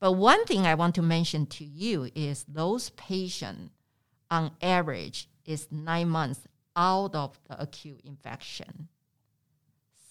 But 0.00 0.12
one 0.12 0.44
thing 0.44 0.66
I 0.66 0.74
want 0.74 0.94
to 0.96 1.02
mention 1.02 1.46
to 1.46 1.64
you 1.64 2.10
is 2.14 2.44
those 2.46 2.90
patients, 2.90 3.72
on 4.30 4.52
average, 4.60 5.28
is 5.48 5.68
nine 5.72 6.08
months 6.08 6.46
out 6.76 7.14
of 7.14 7.38
the 7.48 7.60
acute 7.60 8.00
infection. 8.04 8.88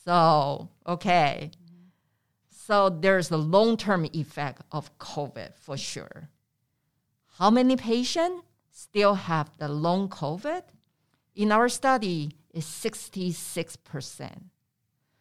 So, 0.03 0.69
okay. 0.85 1.51
So 2.49 2.89
there's 2.89 3.31
a 3.31 3.37
long-term 3.37 4.09
effect 4.13 4.63
of 4.71 4.97
COVID 4.97 5.55
for 5.55 5.77
sure. 5.77 6.29
How 7.37 7.49
many 7.49 7.77
patients 7.77 8.43
still 8.71 9.13
have 9.13 9.49
the 9.57 9.69
long 9.69 10.09
COVID? 10.09 10.63
In 11.35 11.51
our 11.51 11.69
study, 11.69 12.31
is 12.57 12.65
66%. 12.65 14.31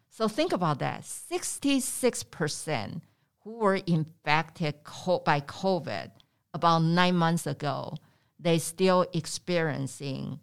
So 0.08 0.28
think 0.28 0.52
about 0.52 0.78
that. 0.78 1.02
66% 1.02 3.02
who 3.40 3.58
were 3.58 3.76
infected 3.76 4.76
by 5.24 5.40
COVID 5.40 6.10
about 6.54 6.82
nine 6.82 7.16
months 7.16 7.46
ago, 7.46 7.94
they 8.38 8.58
still 8.58 9.06
experiencing 9.12 10.40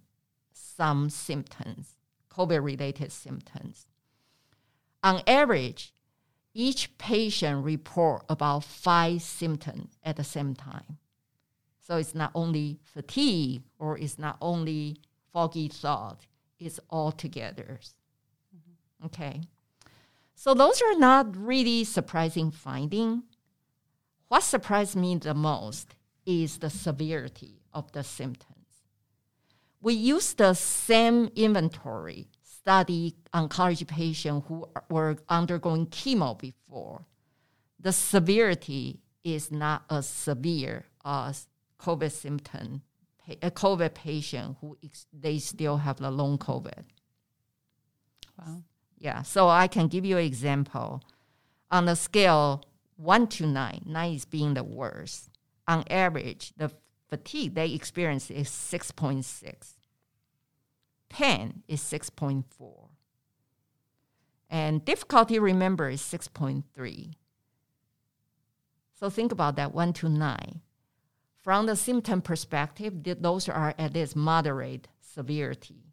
some 0.51 1.09
symptoms, 1.09 1.95
COVID-related 2.31 3.11
symptoms. 3.11 3.87
On 5.03 5.21
average, 5.27 5.93
each 6.53 6.97
patient 6.97 7.63
report 7.63 8.23
about 8.29 8.63
five 8.63 9.21
symptoms 9.21 9.97
at 10.03 10.15
the 10.15 10.23
same 10.23 10.55
time. 10.55 10.97
So 11.79 11.97
it's 11.97 12.15
not 12.15 12.31
only 12.33 12.79
fatigue 12.83 13.63
or 13.77 13.97
it's 13.97 14.17
not 14.17 14.37
only 14.41 14.97
foggy 15.31 15.67
thought, 15.67 16.25
it's 16.59 16.79
all 16.89 17.11
together. 17.11 17.79
Mm-hmm. 18.55 19.05
Okay. 19.07 19.41
So 20.35 20.53
those 20.53 20.81
are 20.81 20.97
not 20.97 21.35
really 21.35 21.83
surprising 21.83 22.51
finding. 22.51 23.23
What 24.29 24.43
surprised 24.43 24.95
me 24.95 25.15
the 25.15 25.33
most 25.33 25.95
is 26.25 26.59
the 26.59 26.69
severity 26.69 27.62
of 27.73 27.91
the 27.91 28.03
symptoms. 28.03 28.53
We 29.81 29.93
used 29.93 30.37
the 30.37 30.53
same 30.53 31.29
inventory 31.35 32.27
study 32.63 33.13
oncology 33.33 33.85
patients 33.85 34.45
who 34.47 34.65
were 34.89 35.17
undergoing 35.27 35.87
chemo 35.87 36.39
before. 36.39 37.05
The 37.77 37.91
severity 37.91 39.01
is 39.23 39.51
not 39.51 39.83
as 39.89 40.07
severe 40.07 40.85
as 41.03 41.47
COVID 41.79 42.11
symptom, 42.11 42.83
a 43.41 43.51
COVID 43.51 43.93
patient 43.93 44.57
who 44.61 44.77
ex- 44.81 45.07
they 45.11 45.39
still 45.39 45.77
have 45.77 45.97
the 45.97 46.09
long 46.09 46.37
COVID. 46.37 46.85
Wow. 48.39 48.63
Yeah, 48.97 49.21
so 49.23 49.49
I 49.49 49.67
can 49.67 49.87
give 49.87 50.05
you 50.05 50.17
an 50.17 50.23
example. 50.25 51.03
On 51.69 51.85
the 51.85 51.95
scale 51.95 52.63
one 52.95 53.27
to 53.27 53.45
nine, 53.45 53.81
nine 53.85 54.13
is 54.13 54.23
being 54.23 54.53
the 54.53 54.63
worst. 54.63 55.29
On 55.67 55.83
average, 55.89 56.53
the 56.55 56.71
fatigue 57.09 57.55
they 57.55 57.73
experience 57.73 58.31
is 58.31 58.49
6.6. 58.49 59.73
Pain 61.09 61.63
is 61.67 61.81
6.4. 61.81 62.89
And 64.49 64.85
difficulty 64.85 65.39
remember 65.39 65.89
is 65.89 66.01
6.3. 66.01 67.13
So 68.99 69.09
think 69.09 69.31
about 69.31 69.55
that 69.57 69.73
one 69.73 69.93
to 69.93 70.09
nine. 70.09 70.61
From 71.41 71.65
the 71.65 71.75
symptom 71.75 72.21
perspective, 72.21 72.93
those 73.19 73.49
are 73.49 73.75
at 73.77 73.93
this 73.93 74.15
moderate 74.15 74.87
severity. 75.01 75.91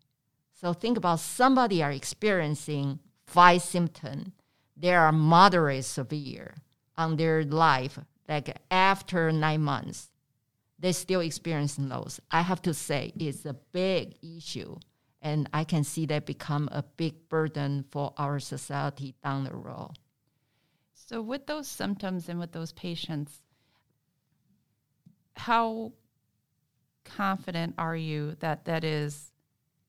So 0.52 0.72
think 0.72 0.96
about 0.96 1.20
somebody 1.20 1.82
are 1.82 1.90
experiencing 1.90 3.00
five 3.26 3.62
symptoms. 3.62 4.28
They 4.76 4.94
are 4.94 5.10
moderate 5.10 5.86
severe 5.86 6.56
on 6.96 7.16
their 7.16 7.42
life, 7.42 7.98
like 8.28 8.56
after 8.70 9.32
nine 9.32 9.62
months, 9.62 10.09
they 10.80 10.92
still 10.92 11.20
experiencing 11.20 11.88
those. 11.88 12.20
I 12.30 12.40
have 12.40 12.62
to 12.62 12.74
say 12.74 13.12
it's 13.16 13.44
a 13.44 13.54
big 13.72 14.16
issue. 14.22 14.76
And 15.22 15.48
I 15.52 15.64
can 15.64 15.84
see 15.84 16.06
that 16.06 16.24
become 16.24 16.70
a 16.72 16.82
big 16.82 17.28
burden 17.28 17.84
for 17.90 18.14
our 18.16 18.40
society 18.40 19.14
down 19.22 19.44
the 19.44 19.54
road. 19.54 19.92
So 20.94 21.20
with 21.20 21.46
those 21.46 21.68
symptoms 21.68 22.28
and 22.30 22.40
with 22.40 22.52
those 22.52 22.72
patients, 22.72 23.42
how 25.34 25.92
confident 27.04 27.74
are 27.76 27.96
you 27.96 28.36
that 28.40 28.64
that 28.64 28.84
is 28.84 29.32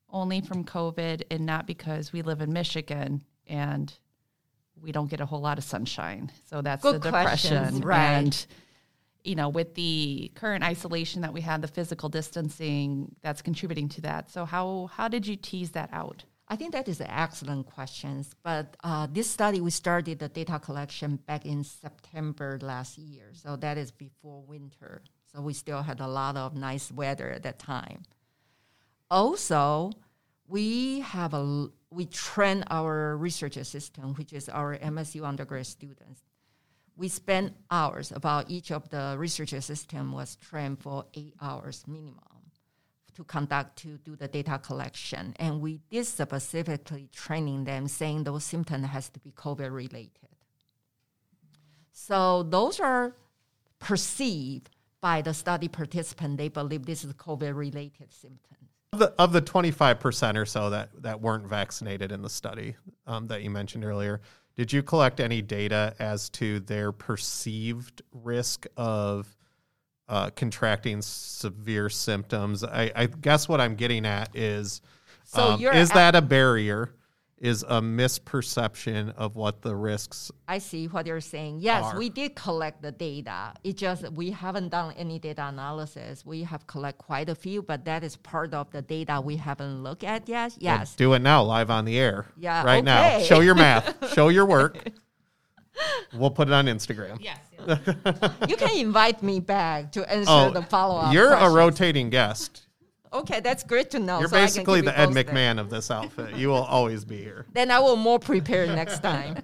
only 0.10 0.42
from 0.42 0.66
COVID 0.66 1.24
and 1.32 1.46
not 1.46 1.66
because 1.66 2.12
we 2.12 2.22
live 2.22 2.42
in 2.42 2.52
Michigan 2.52 3.24
and 3.48 3.94
we 4.82 4.92
don't 4.92 5.10
get 5.10 5.22
a 5.22 5.26
whole 5.26 5.42
lot 5.42 5.58
of 5.58 5.64
sunshine. 5.64 6.32
So 6.50 6.62
that's 6.62 6.82
Good 6.82 6.96
the 6.96 7.00
depression. 7.00 7.82
Right. 7.82 7.98
And 7.98 8.46
you 9.24 9.36
know, 9.36 9.50
with 9.50 9.76
the 9.76 10.32
current 10.36 10.64
isolation 10.64 11.22
that 11.22 11.34
we 11.34 11.42
had, 11.42 11.62
the 11.62 11.68
physical 11.68 12.10
distancing, 12.10 13.16
that's 13.22 13.42
contributing 13.42 13.90
to 13.90 14.02
that. 14.02 14.30
So 14.32 14.46
how 14.46 14.90
how 14.94 15.08
did 15.08 15.28
you 15.28 15.36
tease 15.36 15.72
that 15.72 15.90
out? 15.92 16.24
I 16.48 16.58
think 16.58 16.74
that 16.74 16.90
is 16.90 17.00
an 17.00 17.08
excellent 17.10 17.66
question. 17.68 18.26
But 18.44 18.76
uh, 18.84 19.08
this 19.10 19.30
study, 19.30 19.62
we 19.62 19.72
started 19.72 20.20
the 20.20 20.28
data 20.28 20.60
collection 20.60 21.16
back 21.16 21.46
in 21.46 21.64
September 21.64 22.60
last 22.62 22.98
year. 22.98 23.30
So 23.32 23.56
that 23.56 23.78
is 23.78 23.92
before 23.92 24.42
winter. 24.42 25.02
So 25.32 25.42
we 25.42 25.54
still 25.54 25.82
had 25.82 26.02
a 26.02 26.08
lot 26.08 26.36
of 26.36 26.54
nice 26.56 26.92
weather 26.92 27.30
at 27.30 27.44
that 27.44 27.58
time. 27.58 28.04
Also, 29.10 29.92
we 30.48 31.00
have 31.00 31.34
a 31.34 31.70
we 31.90 32.06
train 32.06 32.64
our 32.70 33.16
research 33.18 33.58
assistant, 33.58 34.18
which 34.18 34.34
is 34.34 34.50
our 34.50 34.78
MSU 34.78 35.26
undergrad 35.26 35.68
students. 35.68 36.22
We 36.96 37.08
spend 37.08 37.54
hours. 37.70 38.12
About 38.12 38.50
each 38.50 38.72
of 38.72 38.90
the 38.90 39.16
research 39.18 39.54
assistant 39.54 40.14
was 40.14 40.36
trained 40.36 40.80
for 40.80 41.06
eight 41.14 41.36
hours 41.42 41.84
minimum 41.88 42.18
to 43.16 43.24
conduct 43.24 43.78
to 43.78 43.98
do 43.98 44.16
the 44.16 44.28
data 44.28 44.60
collection, 44.60 45.34
and 45.38 45.62
we 45.62 45.82
did 45.90 46.06
specifically 46.06 47.10
training 47.12 47.66
them, 47.66 47.88
saying 47.88 48.24
those 48.24 48.44
symptoms 48.44 48.88
has 48.88 49.10
to 49.10 49.20
be 49.20 49.32
COVID 49.32 49.72
related. 49.72 50.12
So 51.92 52.44
those 52.44 52.80
are 52.80 53.16
perceived 53.80 54.70
by 55.02 55.22
the 55.22 55.34
study 55.34 55.68
participant. 55.68 56.38
They 56.38 56.48
believe 56.48 56.86
this 56.86 57.04
is 57.04 57.14
COVID 57.14 57.56
related 57.56 58.14
symptoms. 58.14 58.58
Of 58.94 59.00
the, 59.00 59.14
of 59.18 59.32
the 59.32 59.42
25% 59.42 60.36
or 60.36 60.46
so 60.46 60.70
that, 60.70 60.90
that 61.02 61.22
weren't 61.22 61.48
vaccinated 61.48 62.12
in 62.12 62.22
the 62.22 62.30
study 62.30 62.76
um, 63.08 63.28
that 63.28 63.42
you 63.42 63.50
mentioned 63.50 63.86
earlier, 63.86 64.22
did 64.56 64.74
you 64.74 64.84
collect 64.84 65.20
any 65.20 65.42
data 65.42 65.96
as 66.00 66.30
to 66.32 66.60
their 66.60 66.92
perceived 66.92 68.02
risk 68.12 68.66
of 68.78 69.36
uh, 70.08 70.30
contracting 70.32 71.02
severe 71.02 71.90
symptoms? 71.90 72.64
I, 72.64 72.92
I, 72.96 73.06
guess 73.06 73.48
what 73.48 73.62
I'm 73.62 73.76
getting 73.76 74.06
at 74.06 74.36
is 74.36 74.82
so 75.24 75.52
um, 75.52 75.62
is 75.62 75.90
that 75.92 76.16
a 76.16 76.22
barrier? 76.22 76.94
Is 77.42 77.64
a 77.64 77.82
misperception 77.82 79.14
of 79.18 79.36
what 79.36 79.64
the 79.64 79.76
risks 79.76 80.32
I 80.48 80.60
see 80.60 80.88
what 80.88 81.08
you're 81.08 81.20
saying. 81.20 81.58
Yes, 81.60 81.86
are. 81.86 81.98
we 81.98 82.10
did 82.10 82.36
collect 82.36 82.84
the 82.84 82.92
data. 82.92 83.54
It 83.64 83.78
just 83.78 84.10
we 84.12 84.30
haven't 84.30 84.70
done 84.70 84.94
any 84.96 85.18
data 85.18 85.48
analysis. 85.48 86.24
We 86.26 86.44
have 86.44 86.68
collect 86.68 87.00
quite 87.00 87.30
a 87.30 87.36
few, 87.36 87.64
but 87.64 87.86
that 87.86 88.04
is 88.04 88.16
part 88.18 88.54
of 88.54 88.70
the 88.72 88.82
data 88.82 89.20
we 89.22 89.38
haven't 89.38 89.82
looked 89.82 90.04
at 90.04 90.30
yet. 90.30 90.56
Yes. 90.60 90.92
Well, 90.92 90.96
do 90.98 91.14
it 91.14 91.20
now 91.20 91.42
live 91.44 91.72
on 91.72 91.86
the 91.86 91.98
air. 91.98 92.28
Yeah. 92.38 92.64
Right 92.64 92.78
okay. 92.78 93.18
now. 93.18 93.20
Show 93.24 93.40
your 93.40 93.56
math. 93.56 94.14
Show 94.14 94.30
your 94.30 94.46
work. 94.46 94.78
We'll 96.14 96.32
put 96.32 96.48
it 96.48 96.54
on 96.54 96.66
Instagram. 96.66 97.20
Yes. 97.22 97.40
you 98.48 98.56
can 98.56 98.78
invite 98.78 99.24
me 99.24 99.40
back 99.40 99.94
to 99.94 100.12
answer 100.12 100.30
Oh, 100.30 100.52
the 100.52 100.62
follow 100.62 101.00
up. 101.00 101.14
You're 101.14 101.34
a 101.34 101.50
rotating 101.50 102.10
guest. 102.10 102.68
Okay, 103.14 103.42
that's 103.42 103.64
great 103.64 103.92
to 103.92 104.00
know. 104.00 104.20
You're 104.20 104.30
so 104.30 104.38
basically 104.38 104.82
the 104.82 104.98
Ed. 104.98 105.10
McMahon 105.10 105.60
of 105.60 105.70
this 105.70 105.92
outfit. 105.92 106.36
You 106.36 106.48
will 106.48 106.64
always 106.64 107.04
be 107.04 107.18
here. 107.18 107.46
Then 107.52 107.70
I 107.70 107.80
will 107.80 107.98
more 107.98 108.20
prepare 108.20 108.66
next 108.68 109.00
time. 109.00 109.38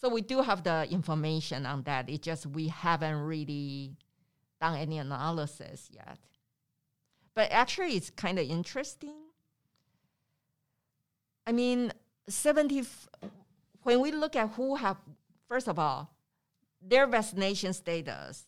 so 0.00 0.08
we 0.08 0.22
do 0.22 0.40
have 0.40 0.62
the 0.62 0.88
information 0.90 1.66
on 1.66 1.82
that. 1.82 2.08
It's 2.08 2.24
just 2.24 2.46
we 2.46 2.68
haven't 2.68 3.20
really 3.20 3.92
done 4.60 4.76
any 4.76 4.98
analysis 4.98 5.90
yet. 5.92 6.18
But 7.34 7.52
actually, 7.52 7.96
it's 7.96 8.10
kind 8.10 8.38
of 8.38 8.48
interesting. 8.48 9.14
I 11.46 11.52
mean, 11.52 11.92
70, 12.28 12.84
when 13.82 14.00
we 14.00 14.12
look 14.12 14.36
at 14.36 14.50
who 14.50 14.76
have, 14.76 14.96
first 15.48 15.68
of 15.68 15.78
all, 15.78 16.14
their 16.80 17.06
vaccination 17.06 17.72
status 17.72 18.46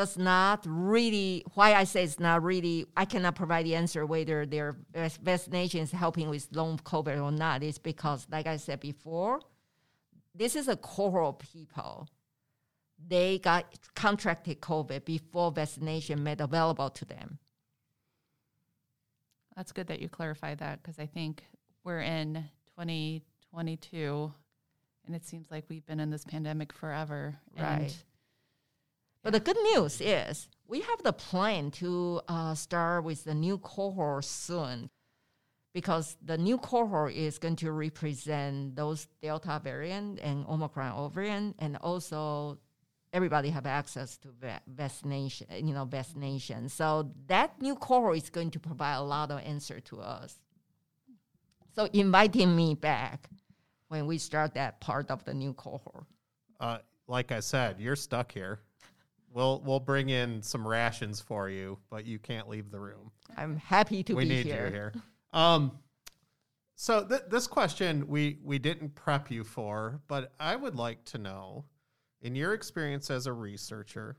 does 0.00 0.16
not 0.16 0.64
really, 0.66 1.44
why 1.52 1.74
I 1.74 1.84
say 1.84 2.04
it's 2.04 2.18
not 2.18 2.42
really, 2.42 2.86
I 2.96 3.04
cannot 3.04 3.34
provide 3.34 3.66
the 3.66 3.74
answer 3.74 4.06
whether 4.06 4.46
their 4.46 4.74
vaccination 4.94 5.80
is 5.80 5.90
helping 5.90 6.30
with 6.30 6.48
long 6.52 6.78
COVID 6.78 7.22
or 7.22 7.30
not, 7.30 7.62
is 7.62 7.76
because, 7.76 8.26
like 8.32 8.46
I 8.46 8.56
said 8.56 8.80
before, 8.80 9.40
this 10.34 10.56
is 10.56 10.68
a 10.68 10.76
cohort 10.76 11.26
of 11.34 11.38
people. 11.52 12.08
They 13.14 13.40
got 13.40 13.78
contracted 13.94 14.62
COVID 14.62 15.04
before 15.04 15.52
vaccination 15.52 16.24
made 16.24 16.40
available 16.40 16.88
to 16.88 17.04
them. 17.04 17.38
That's 19.54 19.70
good 19.70 19.88
that 19.88 20.00
you 20.00 20.08
clarify 20.08 20.54
that 20.54 20.82
because 20.82 20.98
I 20.98 21.04
think 21.04 21.42
we're 21.84 22.00
in 22.00 22.48
2022 22.78 24.32
and 25.06 25.14
it 25.14 25.26
seems 25.26 25.50
like 25.50 25.64
we've 25.68 25.84
been 25.84 26.00
in 26.00 26.08
this 26.08 26.24
pandemic 26.24 26.72
forever. 26.72 27.36
Right. 27.58 27.94
But 29.22 29.32
the 29.32 29.40
good 29.40 29.56
news 29.74 30.00
is 30.00 30.48
we 30.66 30.80
have 30.80 31.02
the 31.02 31.12
plan 31.12 31.70
to 31.72 32.20
uh, 32.28 32.54
start 32.54 33.04
with 33.04 33.24
the 33.24 33.34
new 33.34 33.58
cohort 33.58 34.24
soon 34.24 34.90
because 35.72 36.16
the 36.24 36.38
new 36.38 36.58
cohort 36.58 37.12
is 37.14 37.38
going 37.38 37.56
to 37.56 37.72
represent 37.72 38.74
those 38.76 39.06
Delta 39.22 39.60
variant 39.62 40.18
and 40.20 40.44
Omicron 40.46 41.10
variant, 41.10 41.56
and 41.58 41.76
also 41.76 42.58
everybody 43.12 43.50
have 43.50 43.66
access 43.66 44.16
to 44.18 44.28
va- 44.40 44.62
vaccination, 44.66 45.46
you 45.66 45.74
know, 45.74 45.84
vaccination. 45.84 46.68
So 46.68 47.10
that 47.26 47.60
new 47.60 47.76
cohort 47.76 48.16
is 48.16 48.30
going 48.30 48.50
to 48.52 48.60
provide 48.60 48.96
a 48.96 49.02
lot 49.02 49.30
of 49.30 49.40
answer 49.40 49.80
to 49.80 50.00
us. 50.00 50.38
So 51.74 51.88
inviting 51.92 52.56
me 52.56 52.74
back 52.74 53.28
when 53.88 54.06
we 54.06 54.18
start 54.18 54.54
that 54.54 54.80
part 54.80 55.10
of 55.10 55.24
the 55.24 55.34
new 55.34 55.52
cohort. 55.52 56.04
Uh, 56.58 56.78
like 57.06 57.32
I 57.32 57.40
said, 57.40 57.80
you're 57.80 57.96
stuck 57.96 58.32
here. 58.32 58.60
We'll 59.32 59.62
we'll 59.64 59.80
bring 59.80 60.08
in 60.08 60.42
some 60.42 60.66
rations 60.66 61.20
for 61.20 61.48
you, 61.48 61.78
but 61.88 62.04
you 62.04 62.18
can't 62.18 62.48
leave 62.48 62.70
the 62.70 62.80
room. 62.80 63.12
I'm 63.36 63.56
happy 63.56 64.02
to 64.04 64.14
we 64.14 64.24
be 64.24 64.28
need 64.30 64.46
you 64.46 64.52
here. 64.52 64.92
Um, 65.32 65.78
so 66.74 67.04
th- 67.04 67.22
this 67.28 67.46
question 67.46 68.08
we 68.08 68.38
we 68.42 68.58
didn't 68.58 68.94
prep 68.94 69.30
you 69.30 69.44
for, 69.44 70.00
but 70.08 70.32
I 70.40 70.56
would 70.56 70.74
like 70.74 71.04
to 71.06 71.18
know, 71.18 71.64
in 72.20 72.34
your 72.34 72.54
experience 72.54 73.10
as 73.10 73.26
a 73.26 73.32
researcher, 73.32 74.16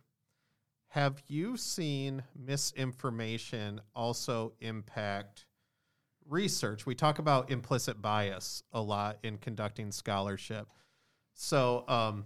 have 0.87 1.21
you 1.27 1.57
seen 1.57 2.23
misinformation 2.35 3.81
also 3.95 4.53
impact 4.59 5.45
research? 6.27 6.85
We 6.85 6.95
talk 6.95 7.19
about 7.19 7.51
implicit 7.51 8.01
bias 8.01 8.63
a 8.71 8.81
lot 8.81 9.17
in 9.23 9.37
conducting 9.37 9.91
scholarship. 9.91 10.67
So, 11.33 11.85
um, 11.87 12.25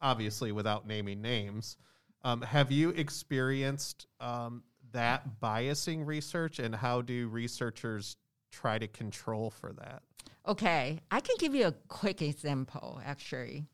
obviously, 0.00 0.52
without 0.52 0.86
naming 0.86 1.20
names, 1.22 1.76
um, 2.24 2.42
have 2.42 2.70
you 2.70 2.90
experienced 2.90 4.06
um, 4.20 4.62
that 4.92 5.40
biasing 5.40 6.06
research, 6.06 6.58
and 6.58 6.74
how 6.74 7.02
do 7.02 7.28
researchers 7.28 8.16
try 8.50 8.78
to 8.78 8.86
control 8.86 9.50
for 9.50 9.72
that? 9.72 10.02
Okay, 10.46 11.00
I 11.10 11.20
can 11.20 11.36
give 11.38 11.54
you 11.54 11.66
a 11.66 11.72
quick 11.88 12.20
example 12.22 13.00
actually. 13.04 13.64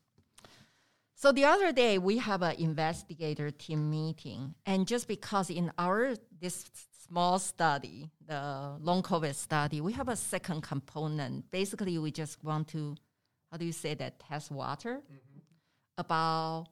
So 1.15 1.33
the 1.33 1.43
other 1.45 1.73
day 1.73 1.97
we 1.97 2.17
have 2.19 2.41
an 2.41 2.55
investigator 2.57 3.51
team 3.51 3.89
meeting, 3.89 4.55
and 4.65 4.87
just 4.87 5.07
because 5.07 5.49
in 5.49 5.71
our 5.77 6.15
this 6.39 6.65
small 7.09 7.39
study, 7.39 8.09
the 8.25 8.77
long 8.79 9.01
COVID 9.03 9.35
study, 9.35 9.81
we 9.81 9.93
have 9.93 10.09
a 10.09 10.15
second 10.15 10.61
component. 10.61 11.49
Basically, 11.51 11.97
we 11.97 12.11
just 12.11 12.41
want 12.43 12.67
to, 12.69 12.95
how 13.51 13.57
do 13.57 13.65
you 13.65 13.71
say 13.71 13.95
that, 13.95 14.19
test 14.19 14.51
water 14.51 15.01
mm-hmm. 15.11 15.39
about 15.97 16.67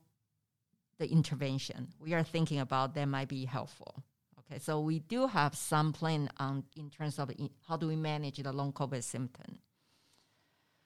the 1.00 1.10
intervention. 1.10 1.90
We 2.00 2.14
are 2.14 2.24
thinking 2.24 2.60
about 2.60 2.96
that 2.96 3.06
might 3.06 3.28
be 3.28 3.46
helpful. 3.46 4.04
Okay, 4.40 4.60
so 4.60 4.80
we 4.80 5.00
do 5.00 5.28
have 5.28 5.56
some 5.56 5.92
plan 5.94 6.30
on 6.38 6.64
in 6.76 6.90
terms 6.90 7.20
of 7.20 7.30
in, 7.32 7.50
how 7.68 7.78
do 7.78 7.88
we 7.88 7.96
manage 7.96 8.38
the 8.38 8.54
long 8.54 8.72
COVID 8.72 9.04
symptom. 9.04 9.60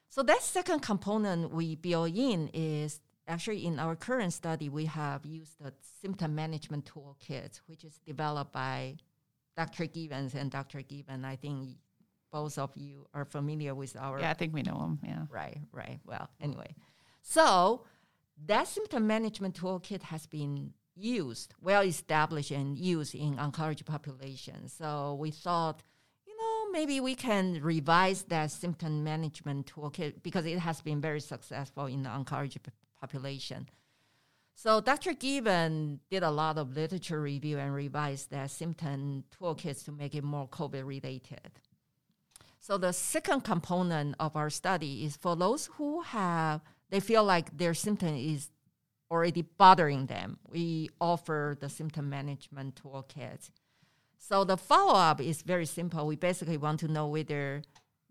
So 0.09 0.23
that 0.23 0.41
second 0.41 0.81
component 0.81 1.53
we 1.53 1.75
build 1.75 2.15
in 2.15 2.49
is 2.53 2.99
actually 3.27 3.65
in 3.65 3.79
our 3.79 3.95
current 3.95 4.33
study 4.33 4.67
we 4.67 4.85
have 4.85 5.25
used 5.25 5.53
the 5.59 5.73
symptom 6.01 6.35
management 6.35 6.91
toolkit, 6.91 7.61
which 7.67 7.83
is 7.83 7.99
developed 8.05 8.51
by 8.51 8.97
Dr. 9.55 9.85
Givens 9.85 10.33
and 10.33 10.49
Dr. 10.51 10.81
Given. 10.81 11.23
I 11.23 11.35
think 11.35 11.77
both 12.31 12.57
of 12.57 12.71
you 12.75 13.07
are 13.13 13.25
familiar 13.25 13.75
with 13.75 13.95
our. 13.95 14.19
Yeah, 14.19 14.31
I 14.31 14.33
think 14.33 14.53
we 14.53 14.63
know 14.63 14.79
them. 14.79 14.99
Yeah. 15.03 15.25
Right, 15.29 15.59
right. 15.71 15.99
Well, 16.05 16.29
anyway, 16.39 16.73
so 17.21 17.85
that 18.45 18.67
symptom 18.67 19.07
management 19.07 19.59
toolkit 19.59 20.03
has 20.03 20.25
been 20.25 20.73
used, 20.95 21.53
well 21.61 21.83
established 21.83 22.51
and 22.51 22.77
used 22.77 23.15
in 23.15 23.35
oncology 23.35 23.85
population. 23.85 24.67
So 24.67 25.17
we 25.19 25.31
thought, 25.31 25.83
you 26.25 26.35
know, 26.37 26.71
maybe 26.71 26.99
we 26.99 27.15
can 27.15 27.59
revise 27.61 28.23
that 28.23 28.51
symptom 28.51 29.03
management 29.03 29.71
toolkit 29.73 30.23
because 30.23 30.45
it 30.45 30.59
has 30.59 30.81
been 30.81 31.01
very 31.01 31.21
successful 31.21 31.85
in 31.85 32.03
the 32.03 32.09
oncology 32.09 32.61
p- 32.61 32.71
population. 32.99 33.67
So 34.55 34.79
Dr. 34.81 35.13
Given 35.13 36.01
did 36.09 36.23
a 36.23 36.29
lot 36.29 36.57
of 36.57 36.75
literature 36.75 37.21
review 37.21 37.57
and 37.57 37.73
revised 37.73 38.29
that 38.31 38.51
symptom 38.51 39.23
toolkits 39.39 39.85
to 39.85 39.91
make 39.91 40.13
it 40.13 40.23
more 40.23 40.47
COVID 40.47 40.85
related. 40.85 41.51
So 42.59 42.77
the 42.77 42.93
second 42.93 43.41
component 43.41 44.15
of 44.19 44.35
our 44.35 44.51
study 44.51 45.03
is 45.03 45.15
for 45.15 45.35
those 45.35 45.67
who 45.77 46.01
have 46.01 46.61
they 46.91 46.99
feel 46.99 47.23
like 47.23 47.57
their 47.57 47.73
symptom 47.73 48.15
is 48.15 48.49
already 49.09 49.41
bothering 49.41 50.05
them. 50.05 50.37
We 50.49 50.89
offer 50.99 51.57
the 51.59 51.69
symptom 51.69 52.09
management 52.09 52.81
toolkit. 52.81 53.49
So 54.17 54.43
the 54.43 54.57
follow 54.57 54.93
up 54.93 55.19
is 55.19 55.41
very 55.41 55.65
simple. 55.65 56.05
We 56.05 56.15
basically 56.15 56.57
want 56.57 56.79
to 56.81 56.87
know 56.87 57.07
whether 57.07 57.63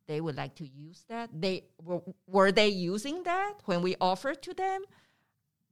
they 0.08 0.20
would 0.20 0.36
like 0.36 0.56
to 0.56 0.66
use 0.66 1.04
that. 1.08 1.30
They 1.32 1.64
were, 1.82 2.02
were 2.26 2.50
they 2.50 2.68
using 2.68 3.22
that 3.22 3.54
when 3.66 3.80
we 3.80 3.94
offered 4.00 4.42
to 4.42 4.52
them? 4.52 4.82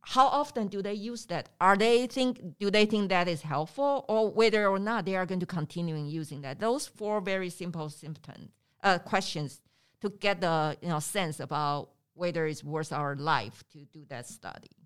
How 0.03 0.27
often 0.29 0.69
do 0.69 0.81
they 0.81 0.95
use 0.95 1.27
that? 1.27 1.49
Are 1.61 1.77
they 1.77 2.07
think 2.07 2.59
do 2.59 2.71
they 2.71 2.87
think 2.87 3.09
that 3.09 3.27
is 3.27 3.43
helpful, 3.43 4.05
or 4.09 4.31
whether 4.31 4.69
or 4.69 4.79
not 4.79 5.05
they 5.05 5.17
are 5.17 5.27
going 5.27 5.41
to 5.41 5.47
continue 5.47 5.97
using 5.97 6.41
that? 6.43 6.61
Those 6.61 6.87
four 6.87 7.21
very 7.21 7.51
simple 7.51 7.91
symptoms 7.91 8.51
uh, 8.85 8.99
questions 8.99 9.61
to 10.01 10.09
get 10.09 10.41
the 10.41 10.79
you 10.81 10.89
know 10.89 11.01
sense 11.01 11.41
about 11.41 11.91
whether 12.19 12.47
it's 12.47 12.65
worth 12.65 12.93
our 12.93 13.15
life 13.17 13.63
to 13.73 13.79
do 13.93 14.05
that 14.09 14.27
study. 14.27 14.77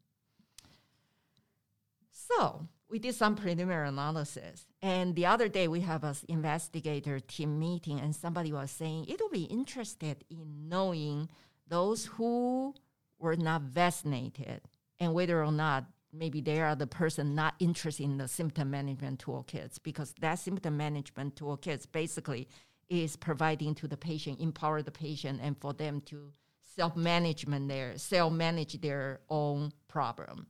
So 2.11 2.68
we 2.88 2.99
did 2.99 3.14
some 3.14 3.37
preliminary 3.37 3.88
analysis. 3.88 4.66
And 4.83 5.14
the 5.14 5.27
other 5.27 5.49
day 5.49 5.66
we 5.66 5.81
have 5.81 6.05
an 6.05 6.14
investigator 6.29 7.21
team 7.21 7.59
meeting 7.59 7.99
and 7.99 8.14
somebody 8.14 8.53
was 8.53 8.71
saying 8.71 9.07
it 9.07 9.21
will 9.21 9.31
be 9.31 9.45
interested 9.45 10.25
in 10.31 10.68
knowing 10.68 11.29
those 11.68 12.07
who 12.07 12.75
were 13.18 13.37
not 13.37 13.62
vaccinated 13.62 14.61
and 15.01 15.14
whether 15.14 15.42
or 15.42 15.53
not 15.53 15.87
maybe 16.12 16.42
they 16.42 16.61
are 16.61 16.75
the 16.75 16.87
person 16.87 17.35
not 17.35 17.55
interested 17.59 18.05
in 18.05 18.18
the 18.18 18.29
symptom 18.29 18.71
management 18.71 19.25
toolkits 19.25 19.79
because 19.83 20.14
that 20.21 20.38
symptom 20.38 20.77
management 20.77 21.35
toolkits 21.37 21.87
basically 21.90 22.47
is 22.90 23.16
providing 23.16 23.75
to 23.75 23.88
the 23.88 23.97
patient, 23.97 24.38
empower 24.38 24.83
the 24.83 24.90
patient 24.90 25.40
and 25.42 25.57
for 25.59 25.73
them 25.73 26.03
to 26.03 26.31
self-management 26.75 27.69
there, 27.69 27.97
self-manage 27.97 28.81
their 28.81 29.21
own 29.29 29.73
problem 29.89 30.47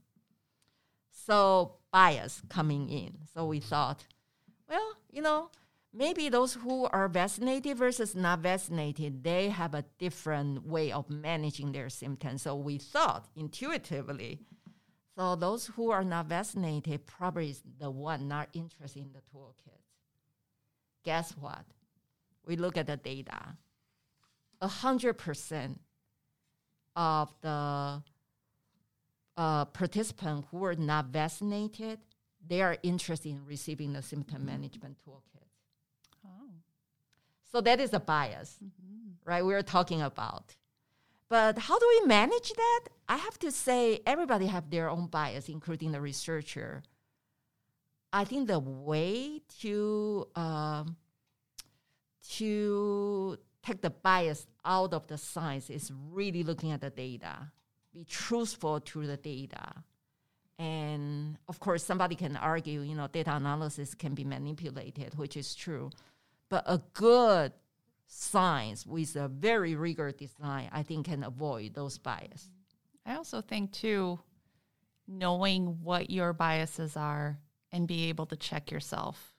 so 1.26 1.76
bias 1.92 2.42
coming 2.48 2.88
in. 2.88 3.18
So 3.34 3.46
we 3.46 3.60
thought, 3.60 4.04
well, 4.68 4.96
you 5.10 5.22
know, 5.22 5.50
maybe 5.92 6.28
those 6.28 6.54
who 6.54 6.86
are 6.86 7.08
vaccinated 7.08 7.76
versus 7.76 8.14
not 8.14 8.40
vaccinated, 8.40 9.22
they 9.22 9.48
have 9.48 9.74
a 9.74 9.84
different 9.98 10.66
way 10.66 10.92
of 10.92 11.08
managing 11.10 11.72
their 11.72 11.88
symptoms. 11.88 12.42
So 12.42 12.56
we 12.56 12.78
thought 12.78 13.28
intuitively, 13.36 14.40
so 15.16 15.36
those 15.36 15.66
who 15.66 15.90
are 15.90 16.04
not 16.04 16.26
vaccinated 16.26 17.06
probably 17.06 17.50
is 17.50 17.62
the 17.78 17.90
one 17.90 18.28
not 18.28 18.48
interested 18.54 19.02
in 19.02 19.12
the 19.12 19.20
toolkit. 19.20 19.80
Guess 21.04 21.32
what? 21.38 21.64
We 22.46 22.56
look 22.56 22.76
at 22.76 22.86
the 22.86 22.96
data. 22.96 23.56
A 24.60 24.68
hundred 24.68 25.14
percent 25.14 25.80
of 26.96 27.32
the 27.40 28.02
uh, 29.36 29.64
participants 29.66 30.48
who 30.50 30.64
are 30.64 30.74
not 30.74 31.06
vaccinated, 31.06 31.98
they 32.46 32.62
are 32.62 32.76
interested 32.82 33.30
in 33.30 33.44
receiving 33.46 33.92
the 33.92 34.02
symptom 34.02 34.44
management 34.44 34.96
toolkit. 35.06 35.48
Oh. 36.24 36.50
So 37.50 37.60
that 37.60 37.80
is 37.80 37.92
a 37.92 38.00
bias, 38.00 38.58
mm-hmm. 38.62 39.12
right? 39.24 39.44
We 39.44 39.54
are 39.54 39.62
talking 39.62 40.02
about. 40.02 40.56
But 41.28 41.58
how 41.58 41.78
do 41.78 41.86
we 41.88 42.06
manage 42.06 42.52
that? 42.52 42.80
I 43.08 43.16
have 43.16 43.38
to 43.38 43.50
say, 43.50 44.00
everybody 44.06 44.46
have 44.46 44.70
their 44.70 44.90
own 44.90 45.06
bias, 45.06 45.48
including 45.48 45.92
the 45.92 46.00
researcher. 46.00 46.82
I 48.12 48.24
think 48.24 48.48
the 48.48 48.58
way 48.58 49.40
to 49.60 50.28
um, 50.36 50.96
to 52.32 53.38
take 53.62 53.80
the 53.80 53.90
bias 53.90 54.46
out 54.64 54.92
of 54.92 55.06
the 55.06 55.18
science 55.18 55.70
is 55.70 55.92
really 56.10 56.42
looking 56.42 56.72
at 56.72 56.80
the 56.80 56.90
data, 56.90 57.50
be 57.92 58.04
truthful 58.04 58.80
to 58.80 59.06
the 59.06 59.16
data. 59.16 59.84
And 60.58 61.38
of 61.48 61.60
course, 61.60 61.82
somebody 61.82 62.14
can 62.14 62.36
argue, 62.36 62.82
you 62.82 62.94
know, 62.94 63.08
data 63.08 63.34
analysis 63.34 63.94
can 63.94 64.14
be 64.14 64.24
manipulated, 64.24 65.14
which 65.16 65.36
is 65.36 65.54
true. 65.54 65.90
But 66.48 66.64
a 66.66 66.80
good 66.92 67.52
science 68.06 68.86
with 68.86 69.16
a 69.16 69.28
very 69.28 69.74
rigorous 69.74 70.14
design, 70.14 70.68
I 70.72 70.82
think, 70.82 71.06
can 71.06 71.24
avoid 71.24 71.74
those 71.74 71.98
bias. 71.98 72.50
I 73.06 73.16
also 73.16 73.40
think, 73.40 73.72
too, 73.72 74.20
knowing 75.08 75.78
what 75.82 76.10
your 76.10 76.32
biases 76.32 76.96
are 76.96 77.38
and 77.72 77.88
be 77.88 78.08
able 78.08 78.26
to 78.26 78.36
check 78.36 78.70
yourself. 78.70 79.31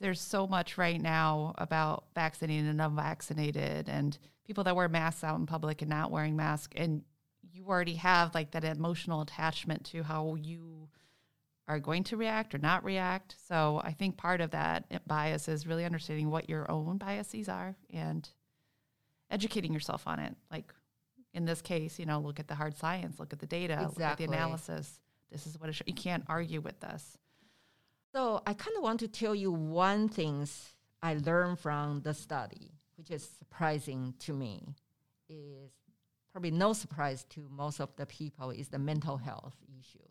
There's 0.00 0.20
so 0.20 0.46
much 0.46 0.78
right 0.78 1.00
now 1.00 1.54
about 1.58 2.04
vaccinated 2.14 2.66
and 2.66 2.80
unvaccinated 2.80 3.88
and 3.88 4.16
people 4.46 4.64
that 4.64 4.76
wear 4.76 4.88
masks 4.88 5.24
out 5.24 5.38
in 5.38 5.46
public 5.46 5.82
and 5.82 5.90
not 5.90 6.10
wearing 6.10 6.36
masks. 6.36 6.74
And 6.76 7.02
you 7.52 7.66
already 7.66 7.94
have 7.94 8.34
like 8.34 8.52
that 8.52 8.64
emotional 8.64 9.20
attachment 9.20 9.84
to 9.86 10.02
how 10.02 10.36
you 10.36 10.88
are 11.66 11.78
going 11.78 12.04
to 12.04 12.16
react 12.16 12.54
or 12.54 12.58
not 12.58 12.84
react. 12.84 13.34
So 13.46 13.80
I 13.84 13.92
think 13.92 14.16
part 14.16 14.40
of 14.40 14.52
that 14.52 15.06
bias 15.06 15.48
is 15.48 15.66
really 15.66 15.84
understanding 15.84 16.30
what 16.30 16.48
your 16.48 16.70
own 16.70 16.96
biases 16.96 17.48
are 17.48 17.76
and 17.92 18.28
educating 19.30 19.72
yourself 19.72 20.06
on 20.06 20.18
it. 20.18 20.34
Like 20.50 20.72
in 21.34 21.44
this 21.44 21.60
case, 21.60 21.98
you 21.98 22.06
know, 22.06 22.20
look 22.20 22.40
at 22.40 22.48
the 22.48 22.54
hard 22.54 22.76
science, 22.76 23.18
look 23.20 23.32
at 23.32 23.38
the 23.38 23.46
data, 23.46 23.74
look 23.90 24.00
at 24.12 24.18
the 24.18 24.24
analysis. 24.24 25.00
This 25.30 25.46
is 25.46 25.60
what 25.60 25.68
it 25.68 25.74
sh- 25.74 25.82
you 25.86 25.92
can't 25.92 26.24
argue 26.26 26.62
with 26.62 26.80
this. 26.80 27.18
So 28.12 28.42
I 28.46 28.54
kind 28.54 28.76
of 28.76 28.82
want 28.82 29.00
to 29.00 29.08
tell 29.08 29.34
you 29.34 29.52
one 29.52 30.08
things 30.08 30.74
I 31.02 31.14
learned 31.14 31.58
from 31.58 32.00
the 32.02 32.14
study, 32.14 32.72
which 32.96 33.10
is 33.10 33.28
surprising 33.38 34.14
to 34.20 34.32
me, 34.32 34.74
is 35.28 35.70
probably 36.32 36.50
no 36.50 36.72
surprise 36.72 37.24
to 37.30 37.48
most 37.50 37.80
of 37.80 37.94
the 37.96 38.06
people 38.06 38.50
is 38.50 38.68
the 38.68 38.78
mental 38.78 39.18
health 39.18 39.56
issues. 39.78 40.02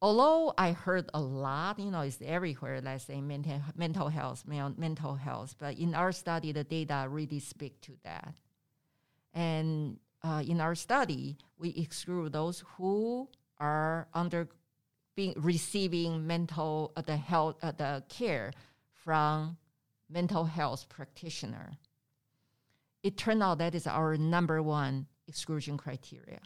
Although 0.00 0.54
I 0.56 0.72
heard 0.72 1.10
a 1.12 1.20
lot, 1.20 1.78
you 1.78 1.90
know, 1.90 2.02
it's 2.02 2.18
everywhere. 2.24 2.80
Let's 2.80 3.04
say 3.04 3.20
mental 3.20 3.60
mental 3.76 4.08
health, 4.08 4.44
men- 4.46 4.76
mental 4.78 5.16
health, 5.16 5.56
but 5.58 5.76
in 5.76 5.94
our 5.94 6.12
study, 6.12 6.52
the 6.52 6.62
data 6.62 7.06
really 7.08 7.40
speak 7.40 7.80
to 7.82 7.92
that. 8.04 8.34
And 9.34 9.98
uh, 10.22 10.42
in 10.46 10.60
our 10.60 10.74
study, 10.74 11.38
we 11.58 11.70
exclude 11.70 12.32
those 12.32 12.64
who 12.76 13.28
are 13.58 14.08
under 14.14 14.48
being 15.18 15.34
receiving 15.36 16.28
mental 16.28 16.92
uh, 16.94 17.02
the 17.02 17.16
health 17.16 17.56
uh, 17.60 17.72
the 17.72 18.04
care 18.08 18.52
from 19.04 19.56
mental 20.08 20.44
health 20.44 20.88
practitioner. 20.88 21.76
It 23.02 23.16
turned 23.16 23.42
out 23.42 23.58
that 23.58 23.74
is 23.74 23.88
our 23.88 24.16
number 24.16 24.62
one 24.62 25.08
exclusion 25.26 25.76
criteria. 25.76 26.38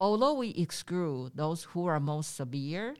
Although 0.00 0.32
we 0.32 0.48
exclude 0.48 1.32
those 1.34 1.64
who 1.64 1.84
are 1.84 2.00
most 2.00 2.36
severe, 2.36 2.96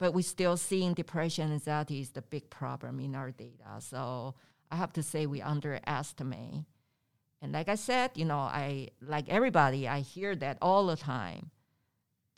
but 0.00 0.14
we 0.14 0.22
still 0.22 0.56
seeing 0.56 0.92
depression 0.92 1.44
and 1.44 1.52
anxiety 1.52 2.00
is 2.00 2.10
the 2.10 2.22
big 2.22 2.50
problem 2.50 2.98
in 2.98 3.14
our 3.14 3.30
data. 3.30 3.70
So 3.78 4.34
I 4.72 4.76
have 4.82 4.92
to 4.94 5.02
say 5.04 5.26
we 5.26 5.42
underestimate. 5.42 6.64
And 7.40 7.52
like 7.52 7.68
I 7.68 7.76
said, 7.76 8.10
you 8.16 8.24
know, 8.24 8.40
I 8.64 8.88
like 9.00 9.28
everybody, 9.28 9.86
I 9.86 10.00
hear 10.00 10.34
that 10.34 10.58
all 10.60 10.88
the 10.88 10.96
time 10.96 11.52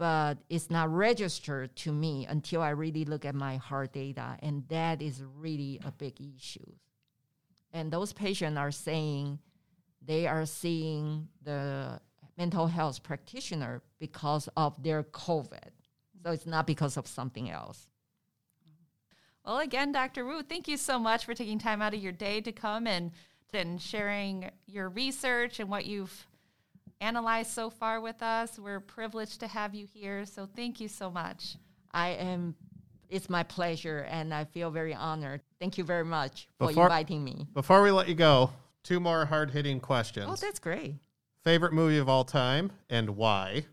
but 0.03 0.39
it's 0.51 0.69
not 0.69 0.93
registered 0.93 1.77
to 1.77 1.93
me 1.93 2.27
until 2.29 2.61
I 2.61 2.71
really 2.71 3.05
look 3.05 3.25
at 3.25 3.37
my 3.37 3.59
hard 3.59 3.93
data, 3.93 4.37
and 4.41 4.65
that 4.67 5.01
is 5.01 5.23
really 5.37 5.79
a 5.85 5.93
big 5.93 6.21
issue. 6.21 6.73
And 7.73 7.93
those 7.93 8.13
patients 8.13 8.59
are 8.59 8.73
saying 8.73 9.39
they 10.05 10.27
are 10.27 10.45
seeing 10.45 11.29
the 11.45 12.01
mental 12.37 12.67
health 12.67 13.05
practitioner 13.05 13.81
because 14.01 14.49
of 14.57 14.83
their 14.83 15.05
COVID. 15.05 15.71
So 16.25 16.33
it's 16.33 16.47
not 16.47 16.67
because 16.67 16.97
of 16.97 17.07
something 17.07 17.49
else. 17.49 17.87
Well, 19.47 19.61
again, 19.61 19.93
Dr. 19.93 20.25
Wu, 20.25 20.43
thank 20.43 20.67
you 20.67 20.79
so 20.79 20.99
much 20.99 21.25
for 21.25 21.33
taking 21.33 21.61
time 21.61 21.81
out 21.81 21.95
of 21.95 22.03
your 22.03 22.11
day 22.11 22.41
to 22.41 22.51
come 22.51 22.89
and, 22.89 23.13
and 23.53 23.81
sharing 23.81 24.51
your 24.67 24.89
research 24.89 25.61
and 25.61 25.71
what 25.71 25.87
you've 25.87 26.27
analyzed 27.07 27.51
so 27.51 27.69
far 27.69 28.01
with 28.01 28.23
us. 28.23 28.59
We're 28.59 28.81
privileged 28.81 29.41
to 29.41 29.49
have 29.49 29.75
you 29.75 29.87
here, 29.93 30.25
so 30.25 30.47
thank 30.57 30.81
you 30.81 30.89
so 30.89 31.11
much. 31.11 31.57
I 31.93 32.11
am, 32.11 32.55
it's 33.11 33.29
my 33.29 33.43
pleasure, 33.43 34.07
and 34.09 34.33
I 34.33 34.45
feel 34.45 34.71
very 34.71 34.95
honored. 34.95 35.43
Thank 35.61 35.77
you 35.77 35.85
very 35.85 36.05
much 36.05 36.49
for 36.59 36.69
Before- 36.69 36.85
inviting 36.85 37.23
me. 37.25 37.47
Before 37.53 37.83
we 37.83 37.91
let 37.91 38.09
you 38.09 38.15
go, 38.15 38.51
two 38.85 39.01
more 39.01 39.27
hard 39.27 39.51
hitting 39.51 39.81
questions. 39.81 40.27
Oh, 40.29 40.37
that's 40.37 40.59
great. 40.61 40.95
Favorite 41.45 41.73
movie 41.73 41.99
of 41.99 42.09
all 42.09 42.25
time 42.25 42.71
and 42.89 43.11
why? 43.17 43.65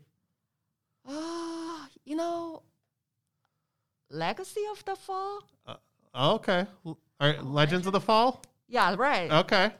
Ah, 1.08 1.88
you 2.04 2.16
know, 2.16 2.62
Legacy 4.10 4.62
of 4.72 4.84
the 4.84 4.96
Fall? 4.96 5.40
Oh, 6.12 6.34
okay. 6.34 6.66
All 6.84 6.98
right, 7.20 7.44
Legends 7.44 7.86
of 7.86 7.92
the 7.92 8.00
Fall? 8.00 8.42
Yeah, 8.66 8.96
right. 8.98 9.30
Okay. 9.30 9.70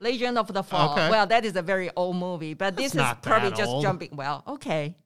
Legend 0.00 0.38
of 0.38 0.52
the 0.52 0.62
Fall. 0.62 0.92
Okay. 0.92 1.10
Well, 1.10 1.26
that 1.26 1.44
is 1.44 1.54
a 1.56 1.62
very 1.62 1.90
old 1.94 2.16
movie, 2.16 2.54
but 2.54 2.76
this 2.76 2.94
is 2.94 3.02
probably 3.22 3.50
just 3.50 3.68
old. 3.70 3.82
jumping. 3.82 4.10
Well, 4.16 4.42
okay. 4.48 4.96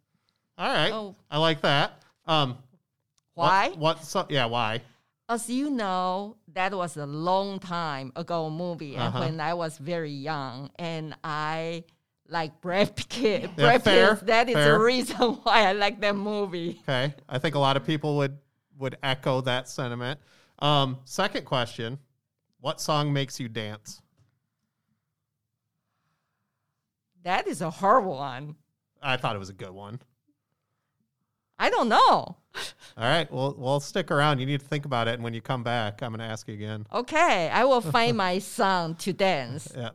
All 0.57 0.73
right. 0.73 0.93
Oh. 0.93 1.17
I 1.31 1.39
like 1.39 1.61
that. 1.63 2.01
Um, 2.27 2.59
Why? 3.35 3.69
What, 3.71 3.79
what 3.79 4.05
so, 4.05 4.27
yeah, 4.31 4.47
why? 4.47 4.83
As 5.29 5.49
you 5.51 5.71
know, 5.71 6.37
that 6.53 6.73
was 6.75 6.97
a 6.97 7.07
long 7.07 7.59
time 7.59 8.13
ago 8.15 8.49
movie, 8.51 8.95
and 8.95 9.03
Uh-huh. 9.05 9.21
when 9.21 9.41
I 9.41 9.55
was 9.55 9.79
very 9.79 10.11
young, 10.13 10.71
and 10.79 11.17
I 11.25 11.85
like 12.29 12.61
Brad 12.61 12.95
Pitt. 13.09 13.43
Yeah, 13.43 13.49
Brad 13.57 13.83
fair, 13.83 14.17
Pitt. 14.17 14.27
That 14.27 14.49
is 14.49 14.55
fair. 14.55 14.73
the 14.79 14.85
reason 14.85 15.17
why 15.43 15.67
I 15.69 15.73
like 15.73 16.01
that 16.03 16.15
movie. 16.15 16.79
Okay. 16.83 17.15
I 17.29 17.39
think 17.39 17.55
a 17.57 17.59
lot 17.59 17.77
of 17.77 17.85
people 17.85 18.17
would 18.19 18.37
would 18.79 18.97
echo 19.03 19.41
that 19.43 19.69
sentiment. 19.69 20.21
Um, 20.61 20.99
second 21.05 21.45
question, 21.47 21.99
what 22.61 22.81
song 22.81 23.13
makes 23.13 23.41
you 23.41 23.49
dance? 23.49 24.01
That 27.25 27.49
is 27.49 27.61
a 27.61 27.71
hard 27.71 28.05
one. 28.05 28.55
I 29.03 29.17
thought 29.17 29.35
it 29.35 29.39
was 29.39 29.51
a 29.51 29.55
good 29.55 29.71
one. 29.71 30.01
I 31.59 31.71
don't 31.71 31.89
know. 31.89 31.99
All 31.99 32.39
right, 32.97 33.31
well, 33.33 33.55
we'll 33.57 33.81
stick 33.81 34.11
around. 34.11 34.39
You 34.39 34.47
need 34.47 34.61
to 34.61 34.67
think 34.67 34.85
about 34.85 35.09
it, 35.09 35.15
and 35.15 35.25
when 35.25 35.35
you 35.35 35.41
come 35.41 35.63
back, 35.63 36.03
I'm 36.03 36.11
going 36.11 36.21
to 36.21 36.25
ask 36.25 36.47
you 36.47 36.55
again. 36.55 36.87
Okay, 36.93 37.49
I 37.49 37.65
will 37.65 37.81
find 37.97 38.17
my 38.17 38.39
song 38.39 38.95
to 38.97 39.13
dance. 39.13 39.73
Yeah. 39.75 39.91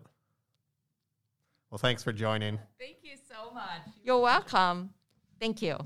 Well, 1.69 1.77
thanks 1.77 2.03
for 2.03 2.11
joining. 2.11 2.59
Thank 2.79 2.97
you 3.03 3.15
so 3.29 3.51
much. 3.53 3.81
You're 4.03 4.19
welcome. 4.19 4.89
Thank 5.39 5.61
you. 5.61 5.77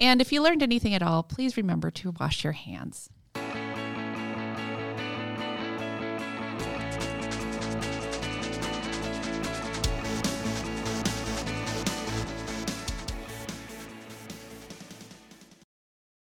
And 0.00 0.20
if 0.20 0.33
you 0.33 0.42
learned 0.42 0.62
anything 0.62 0.94
at 0.94 1.02
all, 1.02 1.22
please 1.22 1.57
remember 1.57 1.90
to 1.92 2.14
wash 2.18 2.44
your 2.44 2.55
hands. 2.55 3.09